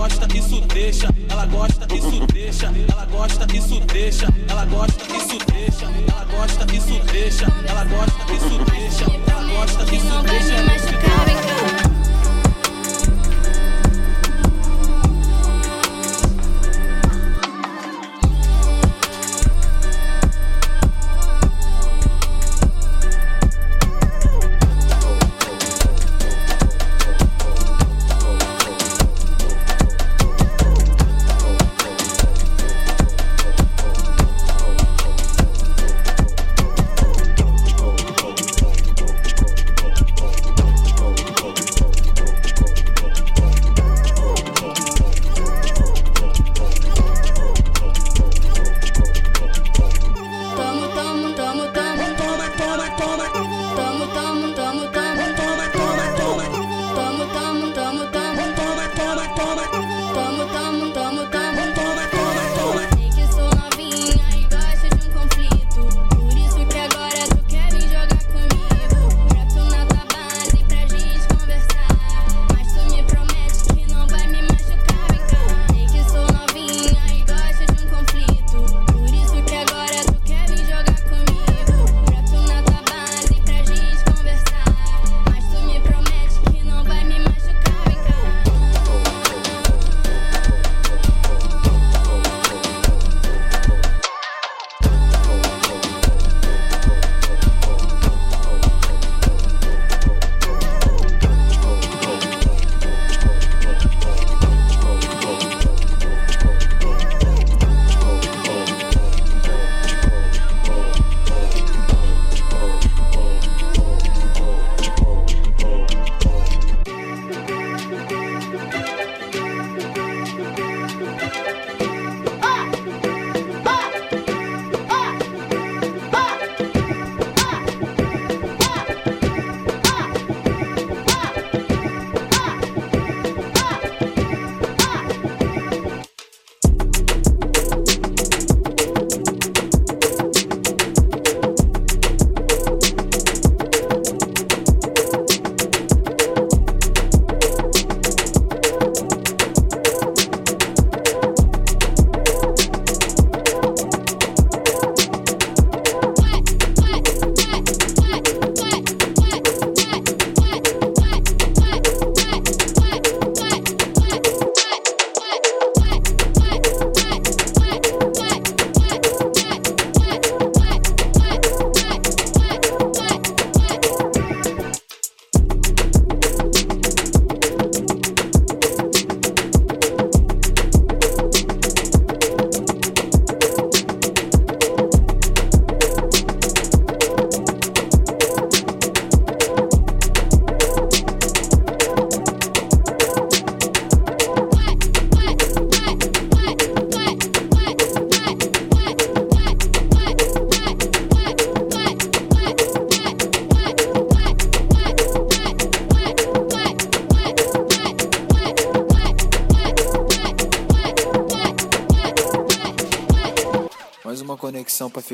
gosta, 0.02 0.28
isso 0.36 0.62
deixa. 0.62 1.08
Ela 1.30 1.46
gosta, 1.46 1.88
isso 1.94 2.26
deixa. 2.34 2.74
Ela 2.90 3.06
gosta, 3.06 3.46
isso 3.56 3.80
deixa. 3.82 4.28
Ela 4.50 4.66
gosta, 4.66 5.06
isso 5.14 5.40
deixa. 5.46 5.86
Ela 6.10 6.26
gosta, 6.26 6.74
isso 6.74 7.00
deixa. 7.12 7.46
Ela 7.68 7.84
gosta, 7.86 8.34
isso 8.34 8.66
deixa. 8.72 9.06
Ela 9.30 9.44
gosta, 9.46 9.84
isso 9.94 10.16
deixa. 10.26 10.42
Ela 10.42 10.64
gosta, 10.64 10.96
isso 11.04 11.82
deixa. 11.84 11.91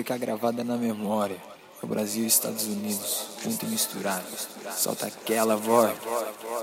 ficar 0.08 0.18
gravada 0.18 0.64
na 0.64 0.78
memória. 0.78 1.36
O 1.82 1.86
Brasil 1.86 2.24
e 2.24 2.28
Estados 2.28 2.66
Unidos, 2.66 3.28
junto 3.43 3.66
e 3.66 3.68
misturado. 3.68 4.26
Solta 4.74 5.08
aquela 5.08 5.58
voz, 5.58 5.93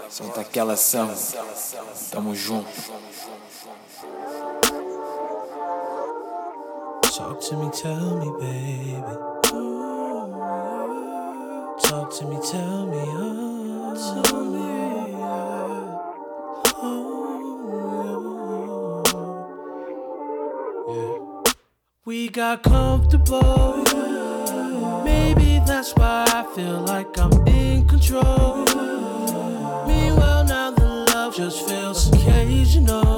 solta 0.09 0.41
aquela 0.41 0.73
ação. 0.73 1.15
Tamo 2.11 2.35
junto. 2.35 2.71
We 22.07 22.29
got 22.29 22.63
comfortable. 22.65 23.83
Maybe 25.05 25.63
that's 25.67 25.95
why 25.95 26.27
I 26.29 26.45
feel 26.55 26.81
like 26.83 27.19
I'm 27.19 27.33
in 27.47 27.89
control. 27.89 28.67
Meanwhile, 29.87 30.45
now 30.45 30.71
the 30.73 31.07
love 31.15 31.35
just 31.35 31.67
feels 31.67 32.13
occasional. 32.13 33.14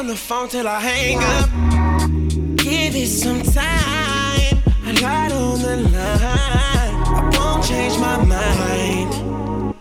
On 0.00 0.06
the 0.06 0.16
phone 0.16 0.48
till 0.48 0.66
I 0.66 0.80
hang 0.80 1.18
up. 1.18 1.50
Give 2.56 2.96
it 2.96 3.06
some 3.06 3.42
time. 3.42 4.56
I 4.86 4.92
lied 5.02 5.32
on 5.32 5.60
the 5.60 5.76
line. 5.76 6.94
I 7.18 7.30
won't 7.36 7.62
change 7.62 7.98
my 7.98 8.16
mind. 8.24 9.74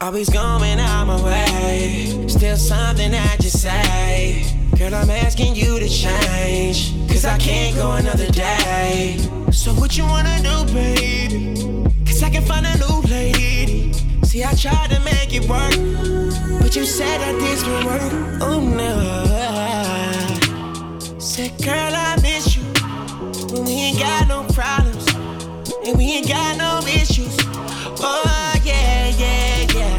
Always 0.00 0.28
going 0.28 0.80
out 0.80 1.04
my 1.06 1.22
way. 1.24 2.26
Still 2.26 2.56
something 2.56 3.12
that 3.12 3.36
you 3.44 3.50
say. 3.50 4.44
Girl, 4.76 4.92
I'm 4.92 5.08
asking 5.08 5.54
you 5.54 5.78
to 5.78 5.88
change. 5.88 6.92
Cause 7.08 7.24
I 7.24 7.38
can't 7.38 7.76
go 7.76 7.92
another 7.92 8.30
day. 8.32 9.18
So, 9.52 9.70
what 9.74 9.96
you 9.96 10.02
wanna 10.02 10.36
do, 10.42 10.56
baby? 10.74 11.54
Cause 12.04 12.24
I 12.24 12.30
can 12.30 12.42
find 12.42 12.66
a 12.66 12.76
new 12.78 13.00
lady. 13.02 13.47
See, 14.28 14.44
I 14.44 14.52
tried 14.52 14.90
to 14.90 15.00
make 15.00 15.32
it 15.32 15.48
work. 15.48 15.72
But 16.60 16.76
you 16.76 16.84
said 16.84 17.18
that 17.22 17.40
this 17.40 17.64
would 17.66 17.84
work. 17.86 18.12
Oh 18.42 18.60
no. 18.60 19.24
Said, 21.18 21.56
girl, 21.64 21.94
I 21.94 22.14
miss 22.20 22.54
you. 22.54 22.62
When 23.54 23.64
we 23.64 23.72
ain't 23.72 23.98
got 23.98 24.28
no 24.28 24.42
problems. 24.52 25.06
And 25.86 25.96
we 25.96 26.12
ain't 26.12 26.28
got 26.28 26.58
no 26.58 26.86
issues. 26.86 27.34
Oh, 28.04 28.54
yeah, 28.64 29.08
yeah, 29.16 29.66
yeah. 29.74 29.98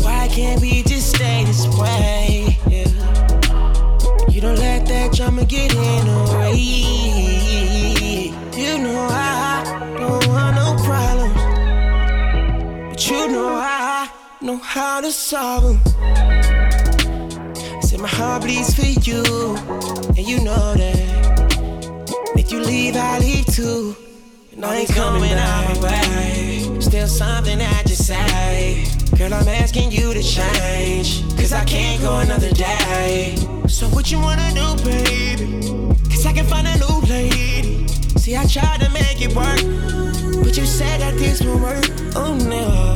Why 0.00 0.26
can't 0.28 0.62
we 0.62 0.82
just 0.82 1.10
stay 1.14 1.44
this 1.44 1.66
way? 1.76 2.56
Yeah. 2.70 2.88
You 4.30 4.40
don't 4.40 4.56
let 4.58 4.86
that 4.86 5.12
drama 5.12 5.44
get 5.44 5.74
in 5.74 6.08
to 15.04 15.10
them. 15.60 15.80
Said 17.82 18.00
my 18.00 18.08
heart 18.08 18.42
bleeds 18.42 18.74
for 18.74 18.86
you, 19.08 19.22
and 20.16 20.26
you 20.26 20.40
know 20.40 20.74
that. 20.74 22.34
If 22.36 22.50
you 22.50 22.60
leave, 22.60 22.96
I 22.96 23.18
leave 23.18 23.46
too. 23.46 23.94
And 24.52 24.64
I 24.64 24.76
ain't 24.76 24.88
coming 24.88 25.32
out 25.32 25.78
way. 25.82 26.80
Still 26.80 27.06
something 27.06 27.60
you 27.60 27.96
say. 27.96 28.86
Girl, 29.18 29.34
I'm 29.34 29.46
asking 29.46 29.92
you 29.92 30.14
to 30.14 30.22
change. 30.22 31.22
Cause 31.36 31.52
I 31.52 31.64
can't 31.64 32.00
go 32.00 32.20
another 32.20 32.50
day. 32.50 33.36
So 33.68 33.86
what 33.88 34.10
you 34.10 34.18
wanna 34.18 34.50
do, 34.54 34.74
baby? 34.84 35.60
Cause 36.08 36.24
I 36.24 36.32
can 36.32 36.46
find 36.46 36.66
a 36.66 36.78
new 36.78 37.00
lady. 37.08 37.86
See, 38.16 38.36
I 38.36 38.46
tried 38.46 38.80
to 38.80 38.90
make 38.90 39.20
it 39.20 39.34
work. 39.36 39.60
But 40.42 40.56
you 40.56 40.64
said 40.64 41.00
that 41.02 41.14
this 41.18 41.42
won't 41.42 41.60
work. 41.60 41.84
Oh 42.16 42.34
no. 42.34 42.93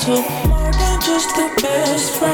Too. 0.00 0.22
More 0.48 0.72
than 0.72 1.00
just 1.02 1.36
the 1.36 1.50
best 1.60 2.18
friend. 2.18 2.25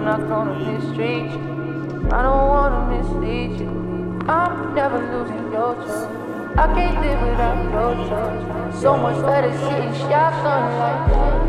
I'm 0.00 0.06
not 0.06 0.28
gonna 0.30 0.58
mistreat 0.58 1.30
you. 1.30 2.08
I 2.10 2.22
don't 2.22 2.48
wanna 2.48 2.80
mislead 2.88 3.60
you. 3.60 3.68
I'm 4.26 4.74
never 4.74 4.98
losing 4.98 5.52
your 5.52 5.74
trust. 5.74 6.08
I 6.56 6.72
can't 6.74 7.02
live 7.02 7.20
without 7.20 7.62
your 7.70 7.94
trust. 8.08 8.80
So 8.80 8.96
much 8.96 9.20
better 9.26 9.52
sitting 9.58 9.92
shotgun 10.08 10.62
like 10.80 11.06
this. 11.10 11.44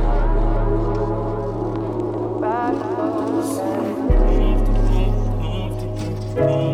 Bye. 6.35 6.70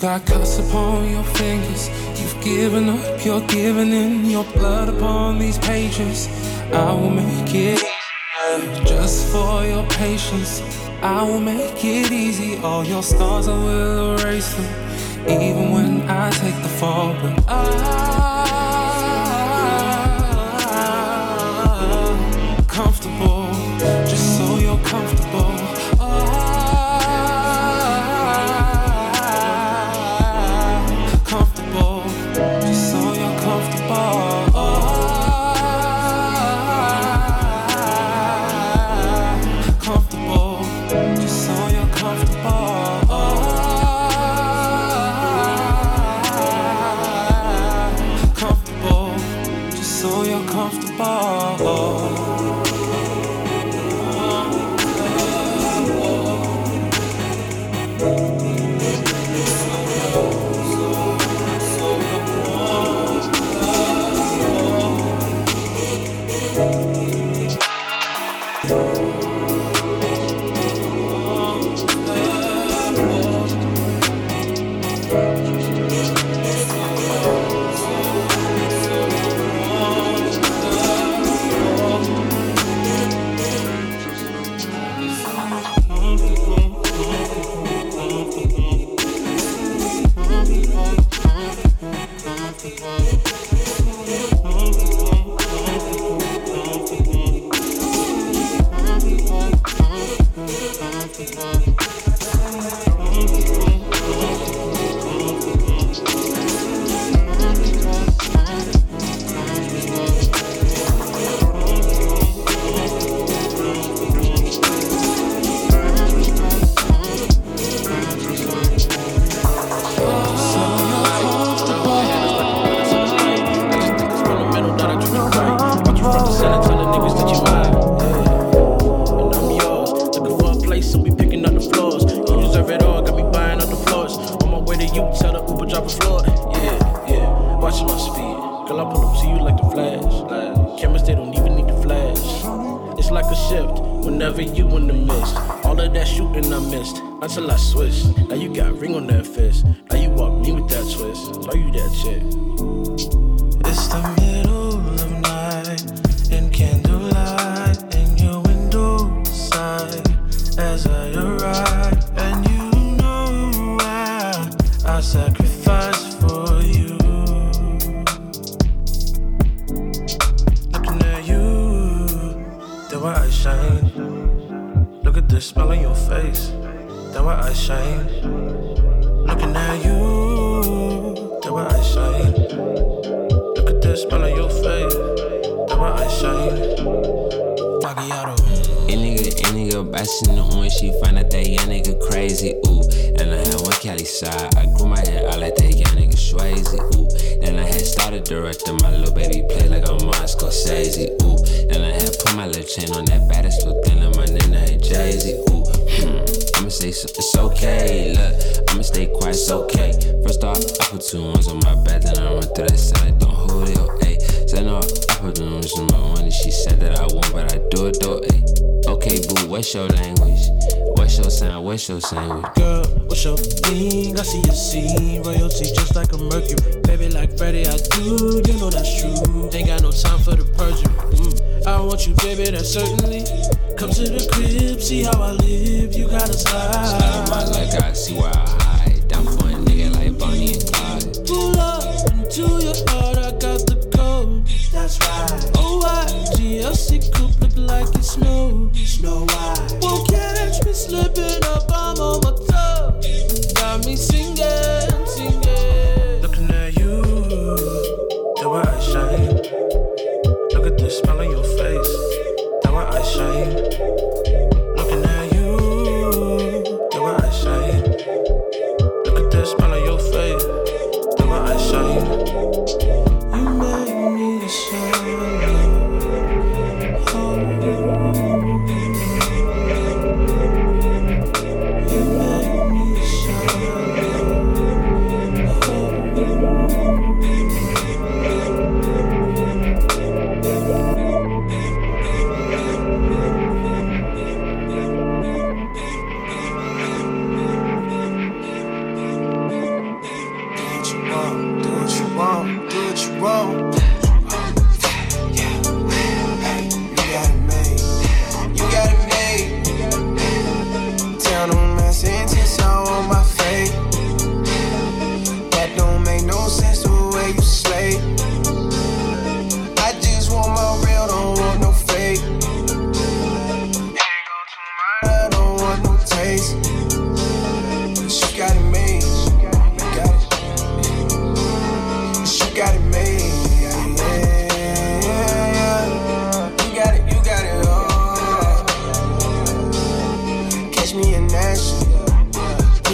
got 0.00 0.24
cuts 0.24 0.58
upon 0.58 1.10
your 1.10 1.24
fingers. 1.24 1.90
You've 2.18 2.42
given 2.42 2.88
up, 2.88 3.24
you're 3.24 3.46
giving 3.48 3.92
in 3.92 4.24
your 4.24 4.44
blood 4.44 4.88
upon 4.88 5.38
these 5.38 5.58
pages. 5.58 6.26
I 6.72 6.92
will 6.94 7.10
make 7.10 7.54
it 7.54 7.78
easier 7.78 8.84
just 8.86 9.30
for 9.30 9.62
your 9.64 9.86
patience. 9.88 10.62
I 11.02 11.22
will 11.22 11.40
make 11.40 11.84
it 11.84 12.10
easy. 12.10 12.56
All 12.62 12.82
your 12.84 13.02
scars, 13.02 13.46
I 13.46 13.52
will 13.52 14.18
erase 14.20 14.54
them. 14.54 15.28
Even 15.28 15.70
when 15.70 16.08
I 16.08 16.30
take 16.30 16.56
the 16.62 16.68
fall, 16.68 17.12
but 17.20 17.44
I. 17.46 18.29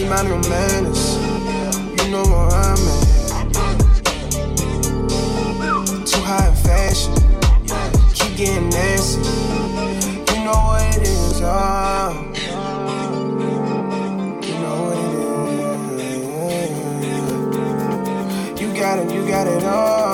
mind 0.08 0.28
your 0.28 0.38
manners. 0.48 1.16
You 1.98 2.10
know 2.10 2.22
where 2.22 2.48
I'm 2.48 2.78
at. 2.78 3.06
Too 6.06 6.20
high 6.20 6.48
in 6.48 6.54
fashion. 6.54 7.14
Keep 8.14 8.36
getting 8.36 8.68
nasty. 8.68 9.20
You 10.32 10.44
know 10.44 10.60
what 10.70 10.96
it 10.96 11.02
is, 11.02 11.40
oh. 11.42 11.46
You 14.42 14.54
know 14.62 14.76
what 14.84 14.96
it 14.98 15.12
is. 18.54 18.60
You 18.60 18.68
got 18.74 18.98
it, 18.98 19.12
you 19.12 19.22
got 19.26 19.46
it 19.46 19.64
all. 19.64 20.05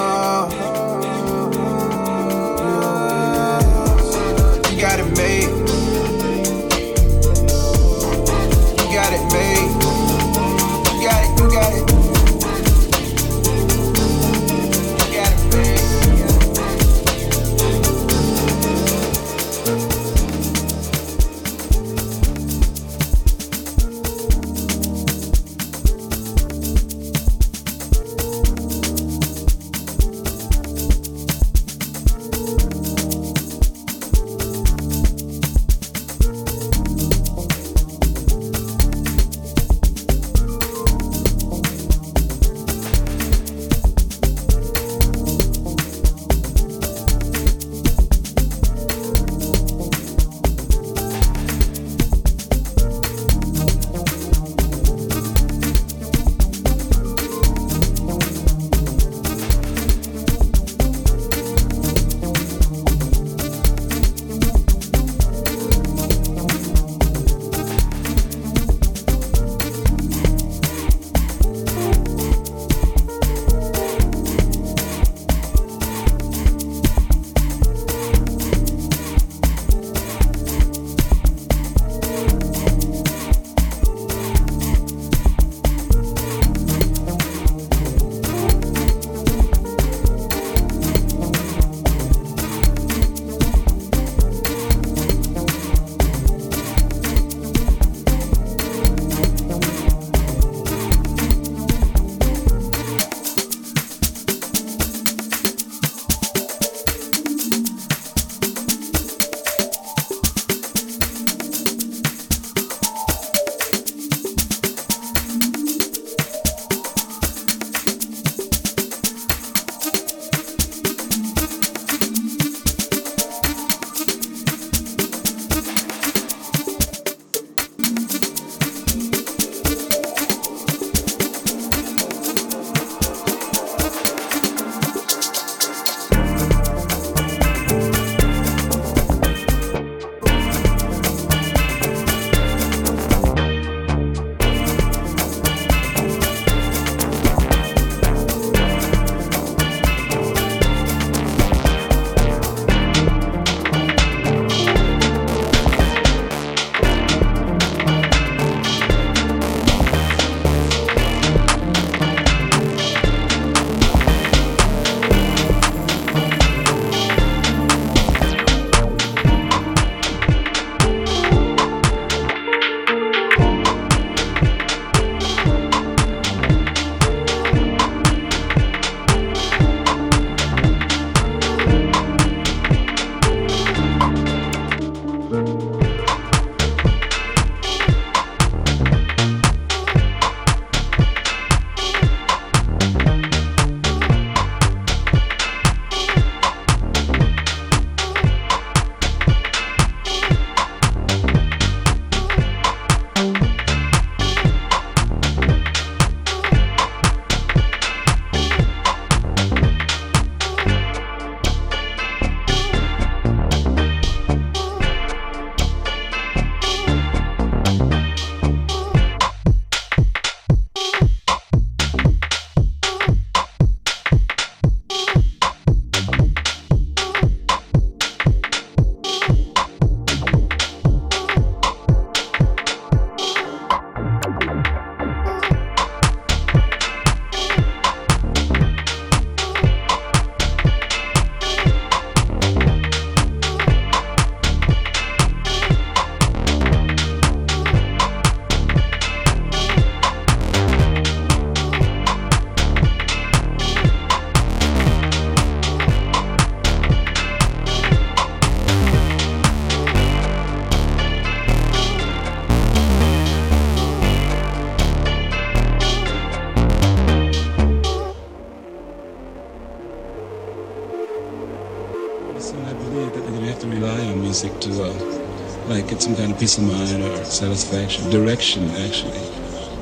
Satisfaction, 277.32 278.10
direction 278.10 278.70
actually. 278.86 279.20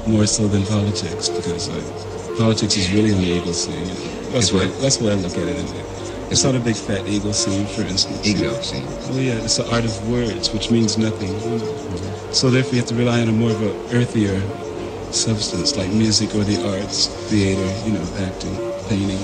more 0.07 0.27
so 0.27 0.49
than 0.49 0.65
politics 0.67 1.29
because 1.29 1.69
like 1.69 2.39
politics 2.39 2.77
is 2.77 2.93
really 2.93 3.13
on 3.13 3.21
the 3.21 3.27
ego 3.27 3.53
scene. 3.53 3.85
That's 4.33 4.53
what 4.53 4.69
that's 4.81 4.99
what 5.01 5.13
I 5.13 5.17
look 5.17 5.33
at 5.33 5.49
it 5.49 5.57
as. 5.57 5.73
It's 6.31 6.45
not 6.45 6.55
a 6.55 6.61
big 6.61 6.77
fat 6.77 7.07
ego 7.07 7.33
scene, 7.33 7.67
for 7.67 7.83
instance. 7.83 8.25
Ego 8.27 8.55
scene. 8.63 8.87
Oh 9.11 9.19
yeah, 9.19 9.35
it's 9.45 9.57
the 9.57 9.69
art 9.75 9.85
of 9.85 10.09
words, 10.09 10.53
which 10.53 10.71
means 10.71 10.97
nothing. 10.97 11.31
Mm-hmm. 11.31 12.33
So 12.33 12.51
therefore, 12.51 12.75
you 12.75 12.81
have 12.81 12.89
to 12.89 12.95
rely 12.95 13.21
on 13.21 13.29
a 13.29 13.33
more 13.33 13.51
of 13.51 13.61
a 13.63 13.73
earthier 13.93 14.41
substance, 15.13 15.77
like 15.77 15.91
music 15.91 16.35
or 16.35 16.45
the 16.45 16.59
arts, 16.79 17.09
theater, 17.29 17.67
you 17.85 17.93
know, 17.99 18.07
acting, 18.25 18.55
painting, 18.89 19.19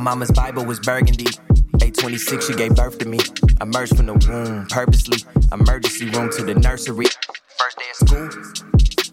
mama's 0.00 0.30
Bible 0.30 0.64
was 0.64 0.80
burgundy. 0.80 1.26
826, 1.82 2.46
she 2.46 2.54
gave 2.54 2.74
birth 2.74 2.98
to 2.98 3.06
me. 3.06 3.18
Emerged 3.60 3.96
from 3.96 4.06
the 4.06 4.14
womb 4.14 4.66
purposely. 4.66 5.18
Emergency 5.52 6.08
room 6.10 6.30
to 6.30 6.42
the 6.42 6.54
nursery. 6.54 7.06
First 7.58 7.78
day 7.78 7.84
of 7.90 8.08
school. 8.08 8.30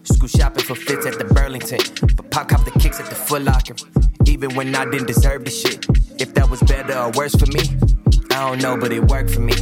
School 0.04 0.28
shopping 0.28 0.64
for 0.64 0.74
fits 0.74 1.06
at 1.06 1.18
the 1.18 1.24
Burlington. 1.24 1.80
But 2.16 2.30
pop 2.30 2.48
cop 2.48 2.64
the 2.64 2.70
kicks 2.72 2.98
at 2.98 3.06
the 3.06 3.14
Foot 3.14 3.42
Locker. 3.42 3.76
Even 4.26 4.54
when 4.54 4.74
I 4.74 4.84
didn't 4.84 5.06
deserve 5.06 5.44
the 5.44 5.50
shit. 5.50 5.86
If 6.20 6.34
that 6.34 6.48
was 6.50 6.62
better 6.62 6.98
or 6.98 7.10
worse 7.12 7.34
for 7.34 7.46
me, 7.46 7.60
I 8.30 8.48
don't 8.48 8.62
know, 8.62 8.76
but 8.76 8.92
it 8.92 9.04
worked 9.04 9.30
for 9.30 9.40
me. 9.40 9.54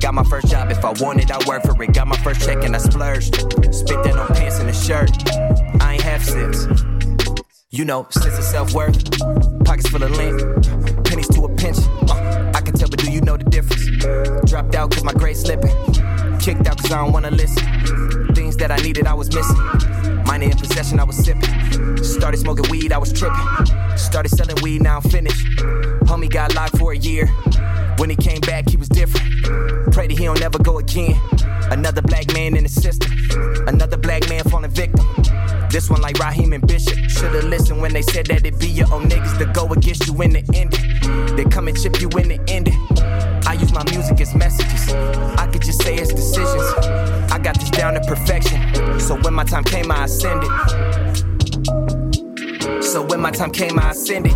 Got 0.00 0.14
my 0.14 0.24
first 0.24 0.48
job, 0.48 0.70
if 0.70 0.84
I 0.84 0.92
wanted, 1.00 1.30
I 1.30 1.38
worked 1.46 1.66
for 1.66 1.82
it. 1.82 1.92
Got 1.94 2.08
my 2.08 2.16
first 2.18 2.44
check 2.46 2.62
and 2.62 2.74
I 2.74 2.78
splurged. 2.78 3.34
Spit 3.74 4.04
that 4.04 4.16
on 4.16 4.28
pants 4.28 4.58
and 4.58 4.68
a 4.68 4.74
shirt. 4.74 5.10
I 5.80 5.94
ain't 5.94 6.02
half 6.02 6.22
sips. 6.22 6.66
You 7.70 7.84
know, 7.84 8.06
sense 8.10 8.38
of 8.38 8.44
self 8.44 8.72
worth. 8.72 9.10
Pockets 9.64 9.88
full 9.88 10.02
of 10.02 10.10
lint. 10.12 10.73
Cause 16.84 16.92
I 16.92 17.04
don't 17.04 17.12
wanna 17.12 17.30
listen. 17.30 18.34
Things 18.34 18.56
that 18.56 18.70
I 18.70 18.76
needed, 18.76 19.06
I 19.06 19.14
was 19.14 19.34
missing. 19.34 19.56
Money 20.26 20.46
in 20.46 20.56
possession, 20.56 21.00
I 21.00 21.04
was 21.04 21.16
sipping. 21.16 22.02
Started 22.02 22.38
smoking 22.38 22.70
weed, 22.70 22.92
I 22.92 22.98
was 22.98 23.12
tripping. 23.12 23.66
Started 23.96 24.28
selling 24.30 24.56
weed, 24.62 24.82
now 24.82 24.96
I'm 24.96 25.02
finished. 25.02 25.46
Homie 26.04 26.30
got 26.30 26.54
locked 26.54 26.76
for 26.78 26.92
a 26.92 26.96
year. 26.96 27.26
When 27.98 28.10
he 28.10 28.16
came 28.16 28.40
back, 28.40 28.68
he 28.68 28.76
was 28.76 28.88
different. 28.88 29.26
Pray 29.92 30.08
that 30.08 30.18
he 30.18 30.24
don't 30.24 30.40
never 30.40 30.58
go 30.58 30.78
again. 30.78 31.18
Another 31.70 32.02
black 32.02 32.32
man 32.34 32.56
in 32.56 32.64
the 32.64 32.68
system. 32.68 33.10
Another 33.66 33.96
black 33.96 34.28
man 34.28 34.42
falling 34.44 34.70
victim. 34.70 35.06
This 35.70 35.88
one 35.88 36.02
like 36.02 36.18
Raheem 36.18 36.52
and 36.52 36.66
Bishop. 36.66 36.98
Should've 37.08 37.44
listened 37.44 37.80
when 37.80 37.92
they 37.92 38.02
said 38.02 38.26
that 38.26 38.44
it'd 38.44 38.58
be 38.58 38.68
your 38.68 38.92
own 38.92 39.08
niggas 39.08 39.38
to 39.38 39.46
go 39.46 39.72
against 39.72 40.06
you 40.06 40.20
in 40.22 40.32
the 40.32 40.42
ending. 40.54 41.36
They 41.36 41.44
come 41.44 41.68
and 41.68 41.80
chip 41.80 42.00
you 42.00 42.08
in 42.10 42.28
the 42.28 42.40
ending. 42.48 42.78
My 49.44 49.50
time 49.50 49.64
came, 49.64 49.92
I 49.92 50.04
ascended. 50.04 50.50
So 52.82 53.02
when 53.02 53.20
my 53.20 53.30
time 53.30 53.50
came, 53.50 53.78
I 53.78 53.90
ascended. 53.90 54.32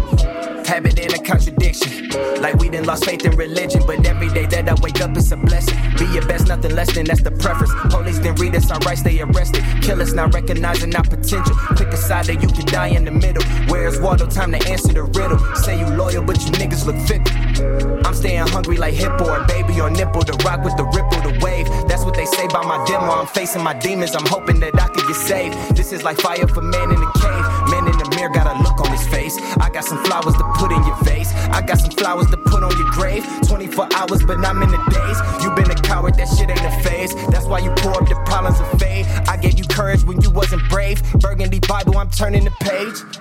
Habit 0.66 0.98
in 0.98 1.14
a 1.14 1.18
contradiction. 1.18 2.10
Like 2.43 2.56
we 2.56 2.68
done 2.68 2.85
lost 2.85 3.06
faith 3.06 3.24
in 3.24 3.35
religion, 3.36 3.82
but 3.86 4.06
every 4.06 4.28
day 4.28 4.44
that 4.47 4.68
I 4.68 4.74
wake 4.82 5.01
up, 5.01 5.16
it's 5.16 5.32
a 5.32 5.36
blessing. 5.36 5.78
Be 5.97 6.05
your 6.12 6.26
best, 6.26 6.48
nothing 6.48 6.74
less 6.74 6.93
than 6.93 7.06
that's 7.06 7.22
the 7.22 7.30
preference. 7.30 7.72
Police 7.90 8.18
didn't 8.18 8.39
read 8.39 8.55
us, 8.55 8.70
our 8.70 8.78
rights, 8.80 9.02
they 9.02 9.18
arrested. 9.20 9.64
Killers 9.80 10.12
not 10.12 10.35
recognizing 10.35 10.94
our 10.94 11.05
potential. 11.05 11.56
Pick 11.76 11.89
a 11.89 11.97
side 11.97 12.26
that 12.26 12.43
you 12.43 12.48
could 12.48 12.66
die 12.66 12.89
in 12.89 13.05
the 13.06 13.10
middle. 13.10 13.43
Where's 13.68 13.98
Waldo? 13.98 14.26
Time 14.26 14.52
to 14.52 14.68
answer 14.68 14.93
the 14.93 15.05
riddle. 15.05 15.39
Say 15.56 15.80
you 15.80 15.86
loyal, 15.86 16.22
but 16.22 16.39
you 16.44 16.51
niggas 16.52 16.85
look 16.85 16.98
fickle. 17.09 18.06
I'm 18.06 18.14
staying 18.14 18.47
hungry 18.48 18.76
like 18.76 18.94
hippo 18.94 19.24
or 19.24 19.44
baby 19.47 19.80
or 19.80 19.89
nipple. 19.89 20.22
To 20.22 20.32
rock 20.44 20.64
with 20.64 20.76
the 20.76 20.85
ripple, 20.85 21.20
the 21.22 21.39
wave. 21.43 21.66
That's 21.89 22.05
what 22.05 22.14
they 22.14 22.26
say 22.26 22.47
by 22.48 22.62
my 22.62 22.85
demo. 22.85 23.10
I'm 23.10 23.26
facing 23.26 23.62
my 23.62 23.72
demons, 23.72 24.14
I'm 24.14 24.26
hoping 24.26 24.60
that 24.60 24.78
I 24.78 24.88
saved. 25.15 25.77
This 25.77 25.93
is 25.93 26.03
like 26.03 26.19
fire 26.19 26.47
for 26.49 26.62
man 26.62 26.91
in 26.91 27.01
the 27.01 27.12
cave. 27.20 27.45
Man 27.70 27.87
in 27.87 27.97
the 27.99 28.09
mirror 28.16 28.31
got 28.31 28.47
a 28.47 28.62
look 28.62 28.81
on 28.81 28.91
his 28.91 29.07
face. 29.09 29.37
I 29.61 29.70
got 29.70 29.85
some 29.85 30.03
flowers 30.05 30.35
to 30.35 30.45
put 30.57 30.73
in 30.73 30.83
your 30.85 30.97
face. 31.05 31.33
I 31.53 31.62
got 31.62 31.79
some 31.79 31.91
flowers 31.91 32.29
to 32.31 32.37
put 32.37 32.62
on 32.62 32.77
your 32.79 32.91
grave. 32.91 33.25
24 33.47 33.89
hours, 33.95 34.25
but 34.25 34.39
I'm 34.45 34.62
in 34.62 34.70
the 34.70 34.83
days. 34.91 35.19
You 35.43 35.55
been 35.55 35.70
a 35.70 35.75
coward, 35.75 36.15
that 36.15 36.29
shit 36.29 36.51
ain't 36.51 36.61
a 36.61 36.83
phase. 36.83 37.15
That's 37.29 37.47
why 37.47 37.61
you 37.61 37.70
pour 37.79 38.01
up 38.01 38.09
the 38.09 38.16
problems 38.27 38.61
of 38.61 38.69
fade. 38.79 39.07
I 39.29 39.37
gave 39.37 39.59
you 39.59 39.65
courage 39.65 40.05
when 40.05 40.20
you 40.20 40.31
wasn't 40.31 40.62
brave. 40.69 41.03
Burgundy 41.20 41.61
Bible, 41.61 41.99
I'm 41.99 42.11
turning 42.11 42.45
the 42.45 42.53
page. 42.61 43.18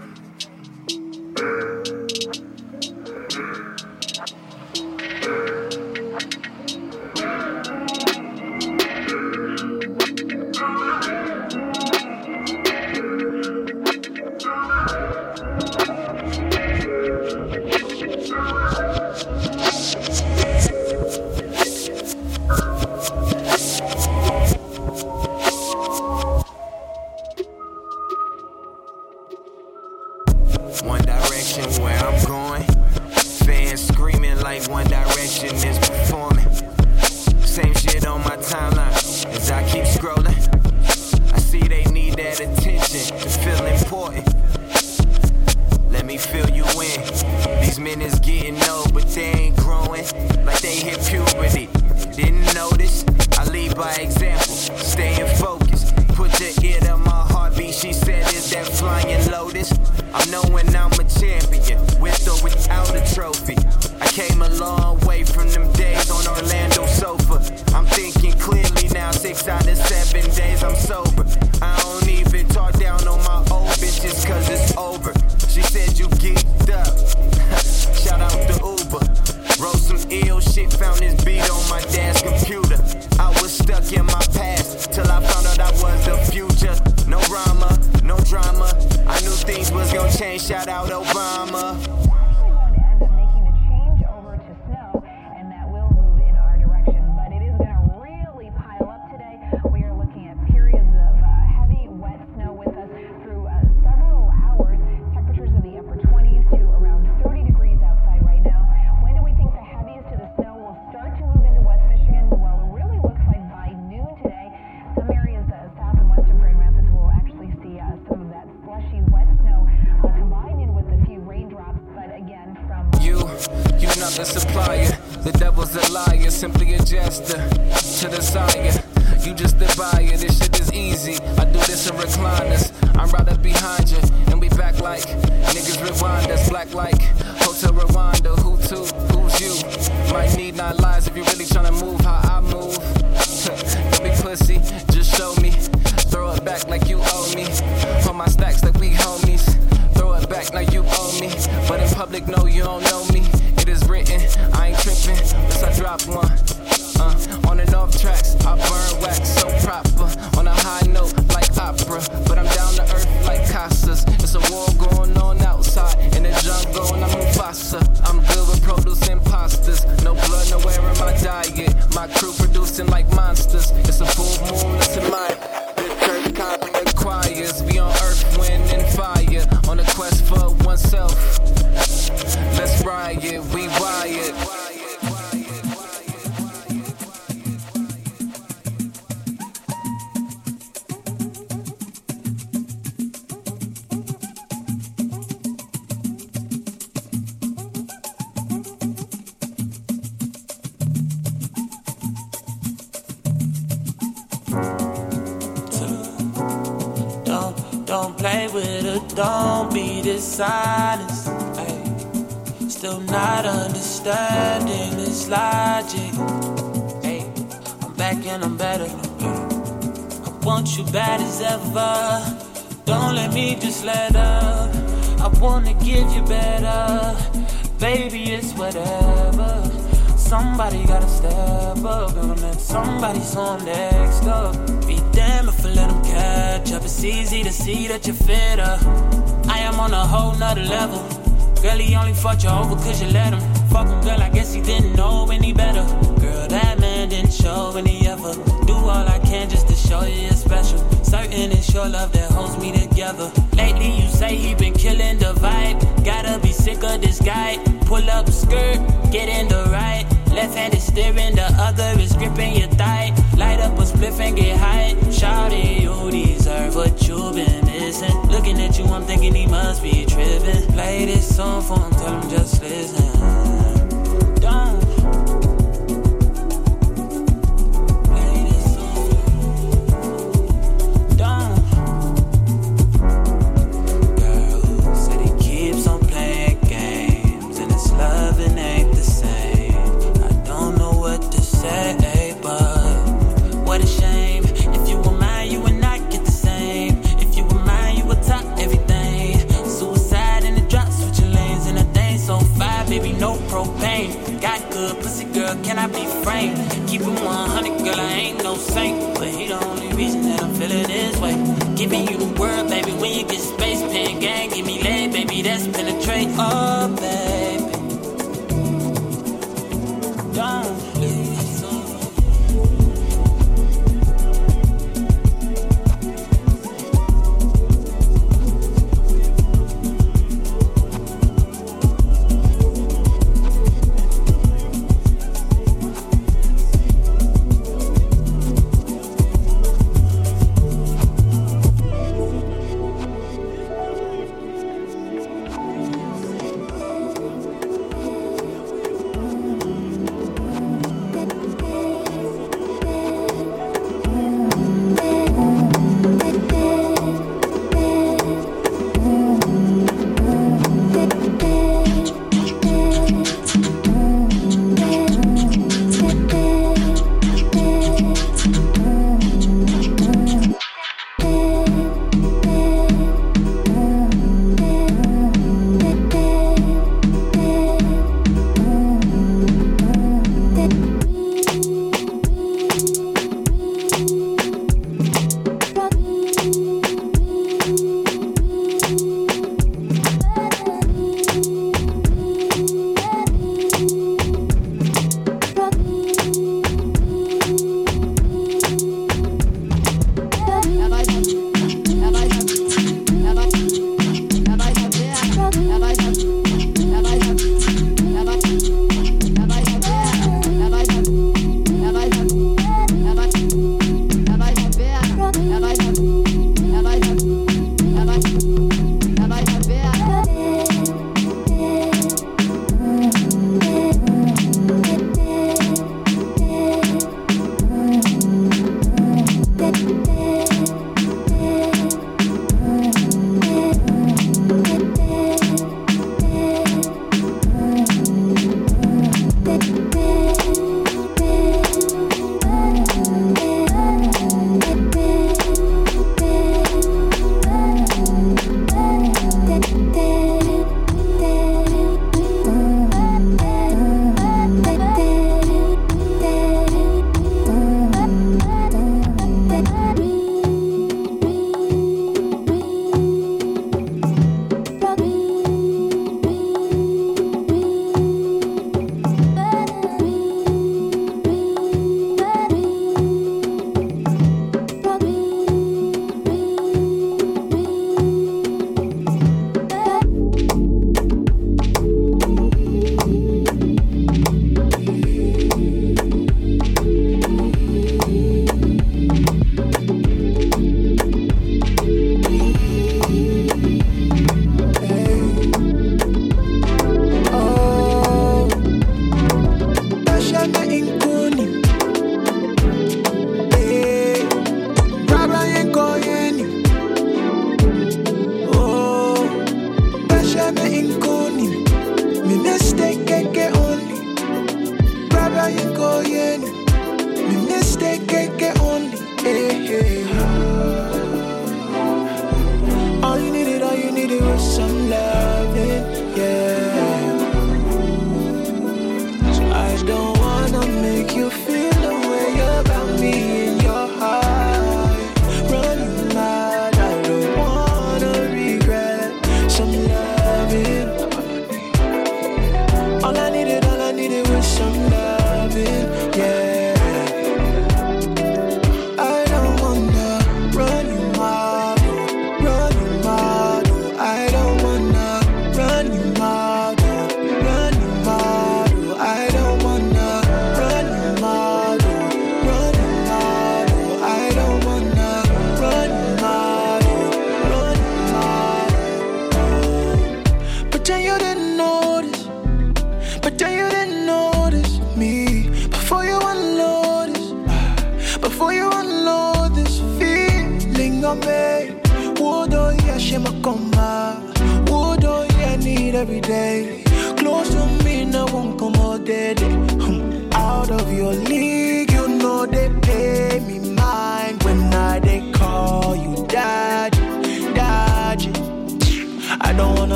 you're 250.12 250.32
special. 250.32 250.80
Certain 251.04 251.52
it's 251.52 251.74
your 251.74 251.88
love 251.88 252.12
that 252.14 252.32
holds 252.32 252.58
me 252.58 252.72
together. 252.72 253.32
Lately, 253.54 254.02
you 254.02 254.08
say 254.10 254.36
he 254.36 254.56
been 254.56 254.74
killing 254.74 255.18
the 255.20 255.34
vibe. 255.36 255.80
Gotta 256.06 256.40
be 256.40 256.52
sick 256.52 256.84
of 256.84 257.02
this 257.02 257.20
guy. 257.22 257.58
Pull 257.86 258.10
up 258.10 258.30
skirt, 258.30 258.80
get 259.12 259.30
in 259.30 259.48
the 259.48 259.64
right. 259.72 260.06
Left 260.32 260.56
hand 260.56 260.74
is 260.74 260.84
steering, 260.84 261.36
the 261.36 261.48
other 261.58 262.00
is 262.00 262.14
gripping 262.14 262.58
your 262.58 262.70
thigh. 262.70 263.16
Light 263.38 263.60
up 263.60 263.78
a 263.80 263.84
spliff 263.84 264.20
and 264.20 264.36
get 264.36 264.58
high. 264.58 264.96
Shouting, 265.12 265.82
you 265.82 266.12
deserve 266.12 266.76
what 266.76 267.08
you've 267.08 267.36
been 267.36 267.66
missing. 267.66 268.16
Looking 268.30 268.60
at 268.62 268.78
you, 268.78 268.86
I'm 268.86 269.04
thinking 269.04 269.34
he 269.34 269.48
must 269.48 269.82
be 269.82 270.06
tripping. 270.06 270.72
Play 270.74 271.06
this 271.06 271.36
song 271.36 271.62
for 271.62 271.80
him, 271.80 271.92
tell 271.92 272.22
him 272.22 272.30
just 272.30 272.62
listen. 272.62 273.37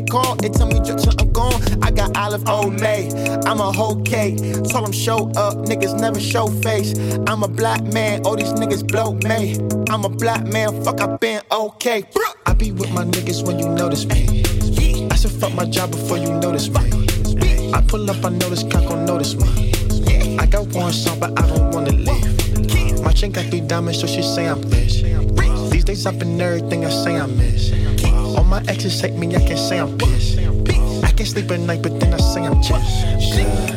The 0.00 0.06
rhythm 0.06 0.06
it 0.06 0.10
call. 0.10 0.44
It 0.44 0.54
tell 0.54 0.66
me 0.66 0.80
just 0.80 1.20
I'm 1.20 1.32
gone. 1.32 1.60
I 1.82 1.90
got 1.90 2.16
olive 2.16 2.44
Olay. 2.44 3.12
I'm 3.46 3.60
a 3.60 3.72
whole 3.72 4.02
cake. 4.02 4.38
Told 4.70 4.86
them 4.86 4.92
show 4.92 5.30
up. 5.36 5.56
Niggas 5.66 6.00
never 6.00 6.20
show 6.20 6.46
face. 6.62 6.94
I'm 7.26 7.42
a 7.42 7.48
black 7.48 7.82
man. 7.82 8.22
All 8.24 8.36
these 8.36 8.52
niggas 8.52 8.86
blow 8.86 9.14
me. 9.28 9.58
I'm 9.90 10.04
a 10.04 10.08
black 10.08 10.46
man. 10.46 10.82
Fuck, 10.84 11.00
I 11.00 11.16
been 11.16 11.42
okay. 11.50 12.04
I 12.46 12.54
be 12.54 12.72
with 12.72 12.92
my 12.92 13.04
niggas 13.04 13.46
when 13.46 13.58
you 13.58 13.68
notice 13.68 14.06
me. 14.06 14.44
I 15.10 15.16
should 15.16 15.32
fuck 15.32 15.54
my 15.54 15.64
job 15.64 15.90
before 15.90 16.18
you 16.18 16.32
notice 16.32 16.68
me. 16.68 17.72
I 17.72 17.80
pull 17.82 18.10
up, 18.10 18.24
I 18.24 18.30
know 18.30 18.48
this 18.48 18.64
cock 18.64 18.88
gon' 18.88 19.04
notice 19.04 19.34
me. 19.36 19.72
I 20.38 20.46
got 20.46 20.66
one 20.74 20.92
song, 20.92 21.20
but 21.20 21.38
I 21.38 21.46
don't 21.46 21.70
wanna 21.72 21.92
leave. 21.92 23.02
My 23.02 23.12
chick 23.12 23.32
got 23.32 23.46
three 23.46 23.60
diamonds, 23.60 24.00
so 24.00 24.06
she 24.06 24.22
say 24.22 24.46
I'm 24.46 24.60
rich. 24.62 25.02
These 25.70 25.84
days 25.84 26.06
I've 26.06 26.18
been 26.18 26.40
everything 26.40 26.84
I 26.84 26.90
say 26.90 27.16
I 27.16 27.26
miss. 27.26 27.79
My 28.50 28.60
exes 28.66 29.00
hate 29.00 29.14
me, 29.14 29.28
I 29.36 29.38
can't 29.38 29.56
say 29.56 29.78
I'm 29.78 29.96
pissed. 29.96 30.36
I 31.04 31.12
can't 31.12 31.28
sleep 31.28 31.52
at 31.52 31.60
night, 31.60 31.82
but 31.82 32.00
then 32.00 32.12
I 32.12 32.16
say 32.16 32.40
I'm 32.40 32.60
just 32.60 33.69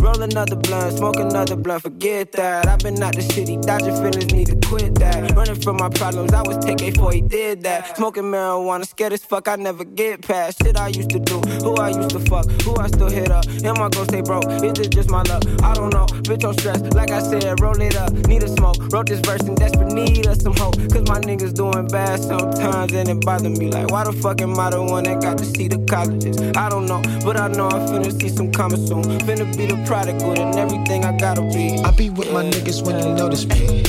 roll 0.00 0.22
another 0.22 0.56
blunt, 0.56 0.96
smoke 0.96 1.16
another 1.16 1.56
blunt, 1.56 1.82
forget 1.82 2.32
that. 2.32 2.66
I've 2.66 2.78
been 2.80 3.02
out 3.02 3.14
the 3.14 3.22
city, 3.22 3.56
dodging 3.56 3.96
feelings, 3.96 4.32
need 4.32 4.46
to 4.48 4.68
quit 4.68 4.94
that. 4.96 5.30
Running 5.32 5.60
from 5.60 5.76
my 5.76 5.88
problems, 5.88 6.32
I 6.32 6.42
was 6.42 6.64
take 6.64 6.78
before 6.78 7.12
he 7.12 7.20
did 7.20 7.62
that. 7.62 7.96
Smoking 7.96 8.24
marijuana, 8.24 8.86
scared 8.86 9.12
as 9.12 9.24
fuck, 9.24 9.48
I 9.48 9.56
never 9.56 9.84
get 9.84 10.22
past. 10.22 10.62
Shit 10.62 10.76
I 10.76 10.88
used 10.88 11.10
to 11.10 11.18
do, 11.18 11.40
who 11.62 11.76
I 11.76 11.90
used 11.90 12.10
to 12.10 12.20
fuck, 12.20 12.50
who 12.62 12.76
I 12.76 12.88
still 12.88 13.10
hit 13.10 13.30
up. 13.30 13.46
Am 13.64 13.74
I 13.76 13.88
gonna 13.88 14.04
stay 14.04 14.20
broke? 14.20 14.46
Is 14.46 14.78
it 14.78 14.90
just 14.90 15.10
my 15.10 15.22
luck? 15.22 15.44
I 15.62 15.74
don't 15.74 15.92
know, 15.92 16.06
bitch, 16.26 16.44
I'm 16.44 16.56
stressed. 16.58 16.94
Like 16.94 17.10
I 17.10 17.20
said, 17.20 17.60
roll 17.60 17.80
it 17.80 17.96
up, 17.96 18.12
need 18.26 18.42
a 18.42 18.48
smoke. 18.48 18.76
Wrote 18.92 19.08
this 19.08 19.20
verse 19.20 19.42
in 19.42 19.54
desperate 19.54 19.92
need 19.92 20.26
of 20.26 20.40
some 20.40 20.56
hope. 20.56 20.76
Cause 20.92 21.08
my 21.08 21.20
niggas 21.20 21.54
doing 21.54 21.86
bad 21.88 22.20
sometimes, 22.20 22.92
and 22.92 23.08
it 23.08 23.24
bother 23.24 23.50
me. 23.50 23.70
Like, 23.70 23.90
why 23.90 24.04
the 24.04 24.12
fuck 24.12 24.40
am 24.40 24.58
I 24.58 24.70
the 24.70 24.82
one 24.82 25.04
that 25.04 25.20
got 25.20 25.38
to 25.38 25.44
see 25.44 25.68
the 25.68 25.78
colleges? 25.86 26.40
I 26.56 26.68
don't 26.68 26.86
know, 26.86 27.02
but 27.24 27.36
I 27.36 27.48
know 27.48 27.68
I'm 27.68 27.86
finna 27.88 28.12
see 28.20 28.28
some 28.28 28.52
coming 28.52 28.84
soon. 28.86 29.04
Finna 29.26 29.56
be 29.56 29.66
the 29.66 29.83
prodigal 29.84 30.40
and 30.40 30.58
everything 30.58 31.04
I 31.04 31.16
gotta 31.16 31.42
be. 31.42 31.78
I 31.78 31.90
be 31.92 32.10
with 32.10 32.32
my 32.32 32.44
niggas 32.44 32.84
when 32.84 32.98
you 32.98 33.14
notice 33.14 33.46
me. 33.46 33.84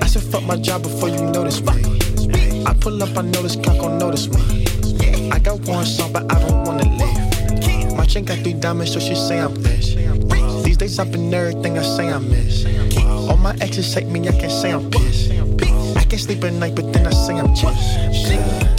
I 0.00 0.06
should 0.06 0.22
fuck 0.22 0.44
my 0.44 0.56
job 0.56 0.82
before 0.82 1.08
you 1.08 1.22
notice 1.30 1.60
me. 1.60 2.64
I 2.66 2.74
pull 2.74 3.02
up, 3.02 3.16
I 3.16 3.22
this 3.22 3.56
cock 3.56 3.78
gon' 3.78 3.98
notice 3.98 4.28
me. 4.28 4.66
I 5.30 5.38
got 5.38 5.60
one 5.60 5.84
song, 5.84 6.12
but 6.12 6.30
I 6.32 6.38
don't 6.40 6.64
wanna 6.64 6.84
leave. 6.84 7.96
My 7.96 8.04
chick 8.06 8.26
got 8.26 8.38
three 8.38 8.54
diamonds, 8.54 8.92
so 8.92 9.00
she 9.00 9.14
say 9.14 9.38
I'm 9.38 9.54
rich. 9.62 9.96
These 10.64 10.76
days 10.78 10.98
I've 10.98 11.12
been 11.12 11.32
everything 11.32 11.78
I 11.78 11.82
say 11.82 12.10
I 12.10 12.18
miss. 12.18 12.64
All 13.28 13.36
my 13.36 13.54
exes 13.60 13.92
hate 13.92 14.06
me, 14.06 14.28
I 14.28 14.32
can't 14.32 14.52
say 14.52 14.72
I'm 14.72 14.90
pissed. 14.90 15.30
I 15.96 16.04
can't 16.04 16.20
sleep 16.20 16.44
at 16.44 16.52
night, 16.54 16.74
but 16.74 16.92
then 16.92 17.06
I 17.06 17.10
say 17.10 17.38
I'm 17.38 17.54
just 17.54 18.73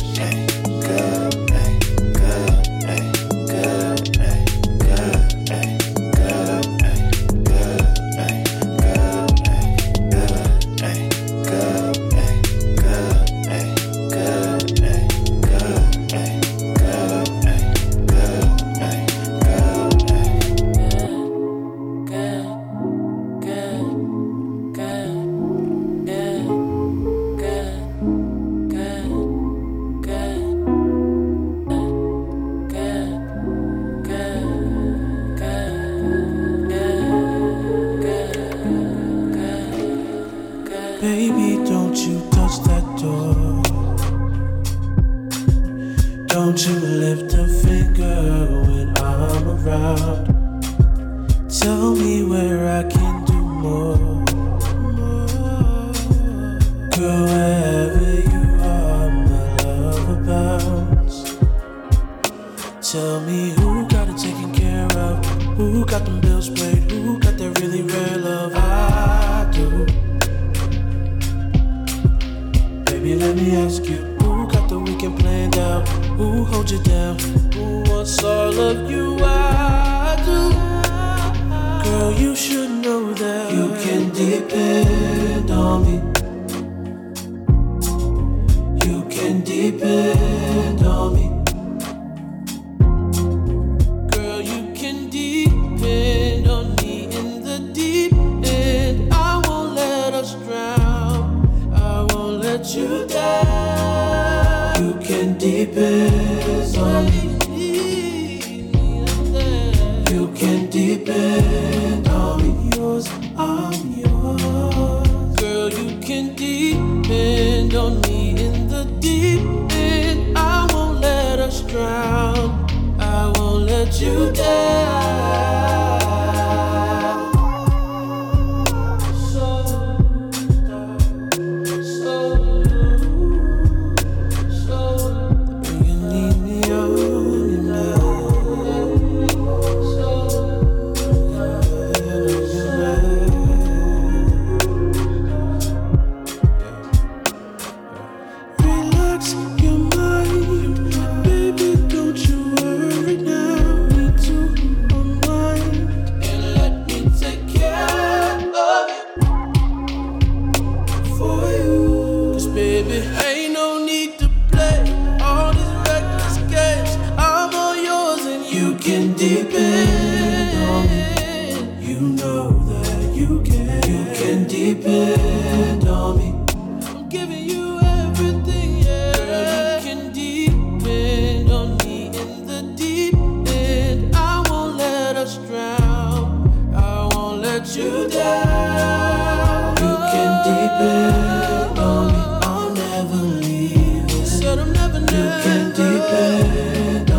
let 187.66 187.76
you 187.78 188.08
down. 188.10 189.76
You 189.78 189.96
can 190.12 190.32
depend 190.46 191.80
on 191.80 192.08
me. 192.08 192.20
I'll 192.44 192.70
never 192.74 193.16
leave. 193.16 194.12
You 194.12 194.26
said 194.26 194.60
I'm 194.60 194.72
never, 194.74 195.00
never. 195.00 195.16
You 195.16 195.44
can 195.44 195.70
depend 195.72 197.12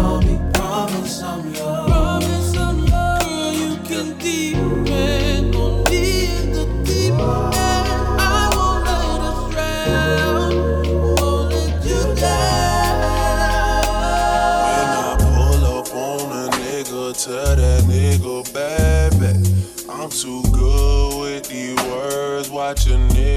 Watch 22.66 22.88
a 22.88 22.98
nigga. 22.98 23.36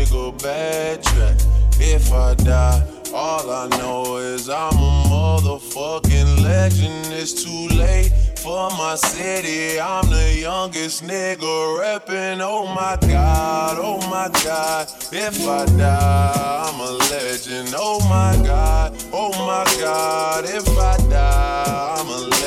If 1.80 2.12
I 2.12 2.34
die, 2.34 2.84
all 3.14 3.52
I 3.52 3.68
know 3.78 4.18
is 4.18 4.50
I'm 4.50 4.74
a 4.74 5.04
motherfucking 5.08 6.44
legend. 6.44 7.14
It's 7.14 7.44
too 7.44 7.68
late 7.78 8.12
for 8.40 8.72
my 8.72 8.96
city. 8.96 9.80
I'm 9.80 10.10
the 10.10 10.40
youngest 10.42 11.04
nigga 11.04 11.78
reppin'. 11.80 12.40
Oh 12.42 12.66
my 12.74 12.98
god, 13.08 13.78
oh 13.80 14.00
my 14.10 14.30
god. 14.44 14.88
If 15.12 15.48
I 15.48 15.66
die, 15.78 16.66
I'm 16.66 16.80
a 16.80 16.92
legend. 17.12 17.76
Oh 17.78 18.00
my 18.10 18.36
god, 18.44 18.96
oh 19.14 19.30
my 19.46 19.64
god. 19.80 20.46
If 20.46 20.68
I 20.70 20.98
die, 21.08 21.96
I'm 22.00 22.08
a 22.08 22.18
legend. 22.18 22.39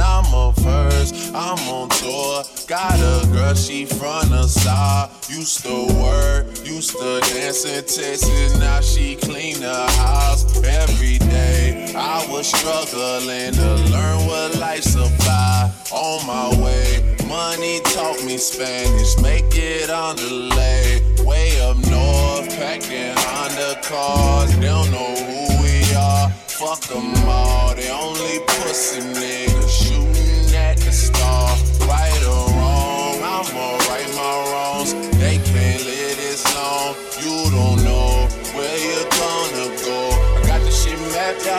I'm 0.00 0.34
a 0.34 0.52
first, 0.60 1.32
I'm 1.34 1.58
on 1.68 1.88
tour. 1.90 2.42
Got 2.66 2.98
a 2.98 3.26
girl, 3.32 3.54
she 3.54 3.84
from 3.84 4.30
the 4.30 4.48
south. 4.48 5.30
Used 5.30 5.62
to 5.62 5.86
work, 6.02 6.46
used 6.66 6.98
to 6.98 7.20
dance 7.20 7.64
in 7.64 7.84
Texas. 7.84 8.58
Now 8.58 8.80
she 8.80 9.14
clean 9.14 9.60
the 9.60 9.86
house 9.92 10.44
every 10.64 11.18
day. 11.18 11.92
I 11.96 12.26
was 12.28 12.48
struggling 12.48 13.52
to 13.52 13.74
learn 13.92 14.26
what 14.26 14.58
life's 14.58 14.96
about. 14.96 15.70
On 15.92 16.26
my 16.26 16.48
way, 16.60 17.16
money 17.28 17.80
taught 17.84 18.22
me 18.24 18.38
Spanish. 18.38 19.16
Make 19.22 19.54
it 19.54 19.90
on 19.90 20.16
delay. 20.16 21.02
Way 21.24 21.60
up 21.60 21.76
north, 21.88 22.48
packing 22.56 22.90
in 22.90 23.14
Honda 23.16 23.80
cars. 23.82 24.54
They 24.56 24.66
don't 24.66 24.90
know 24.90 25.14
who 25.14 25.62
we 25.62 25.94
are. 25.94 26.30
Fuck 26.30 26.80
them 26.80 27.14
all. 27.28 27.74
They 27.76 27.90
only 27.90 28.40
pussy 28.46 29.00
niggas 29.00 29.51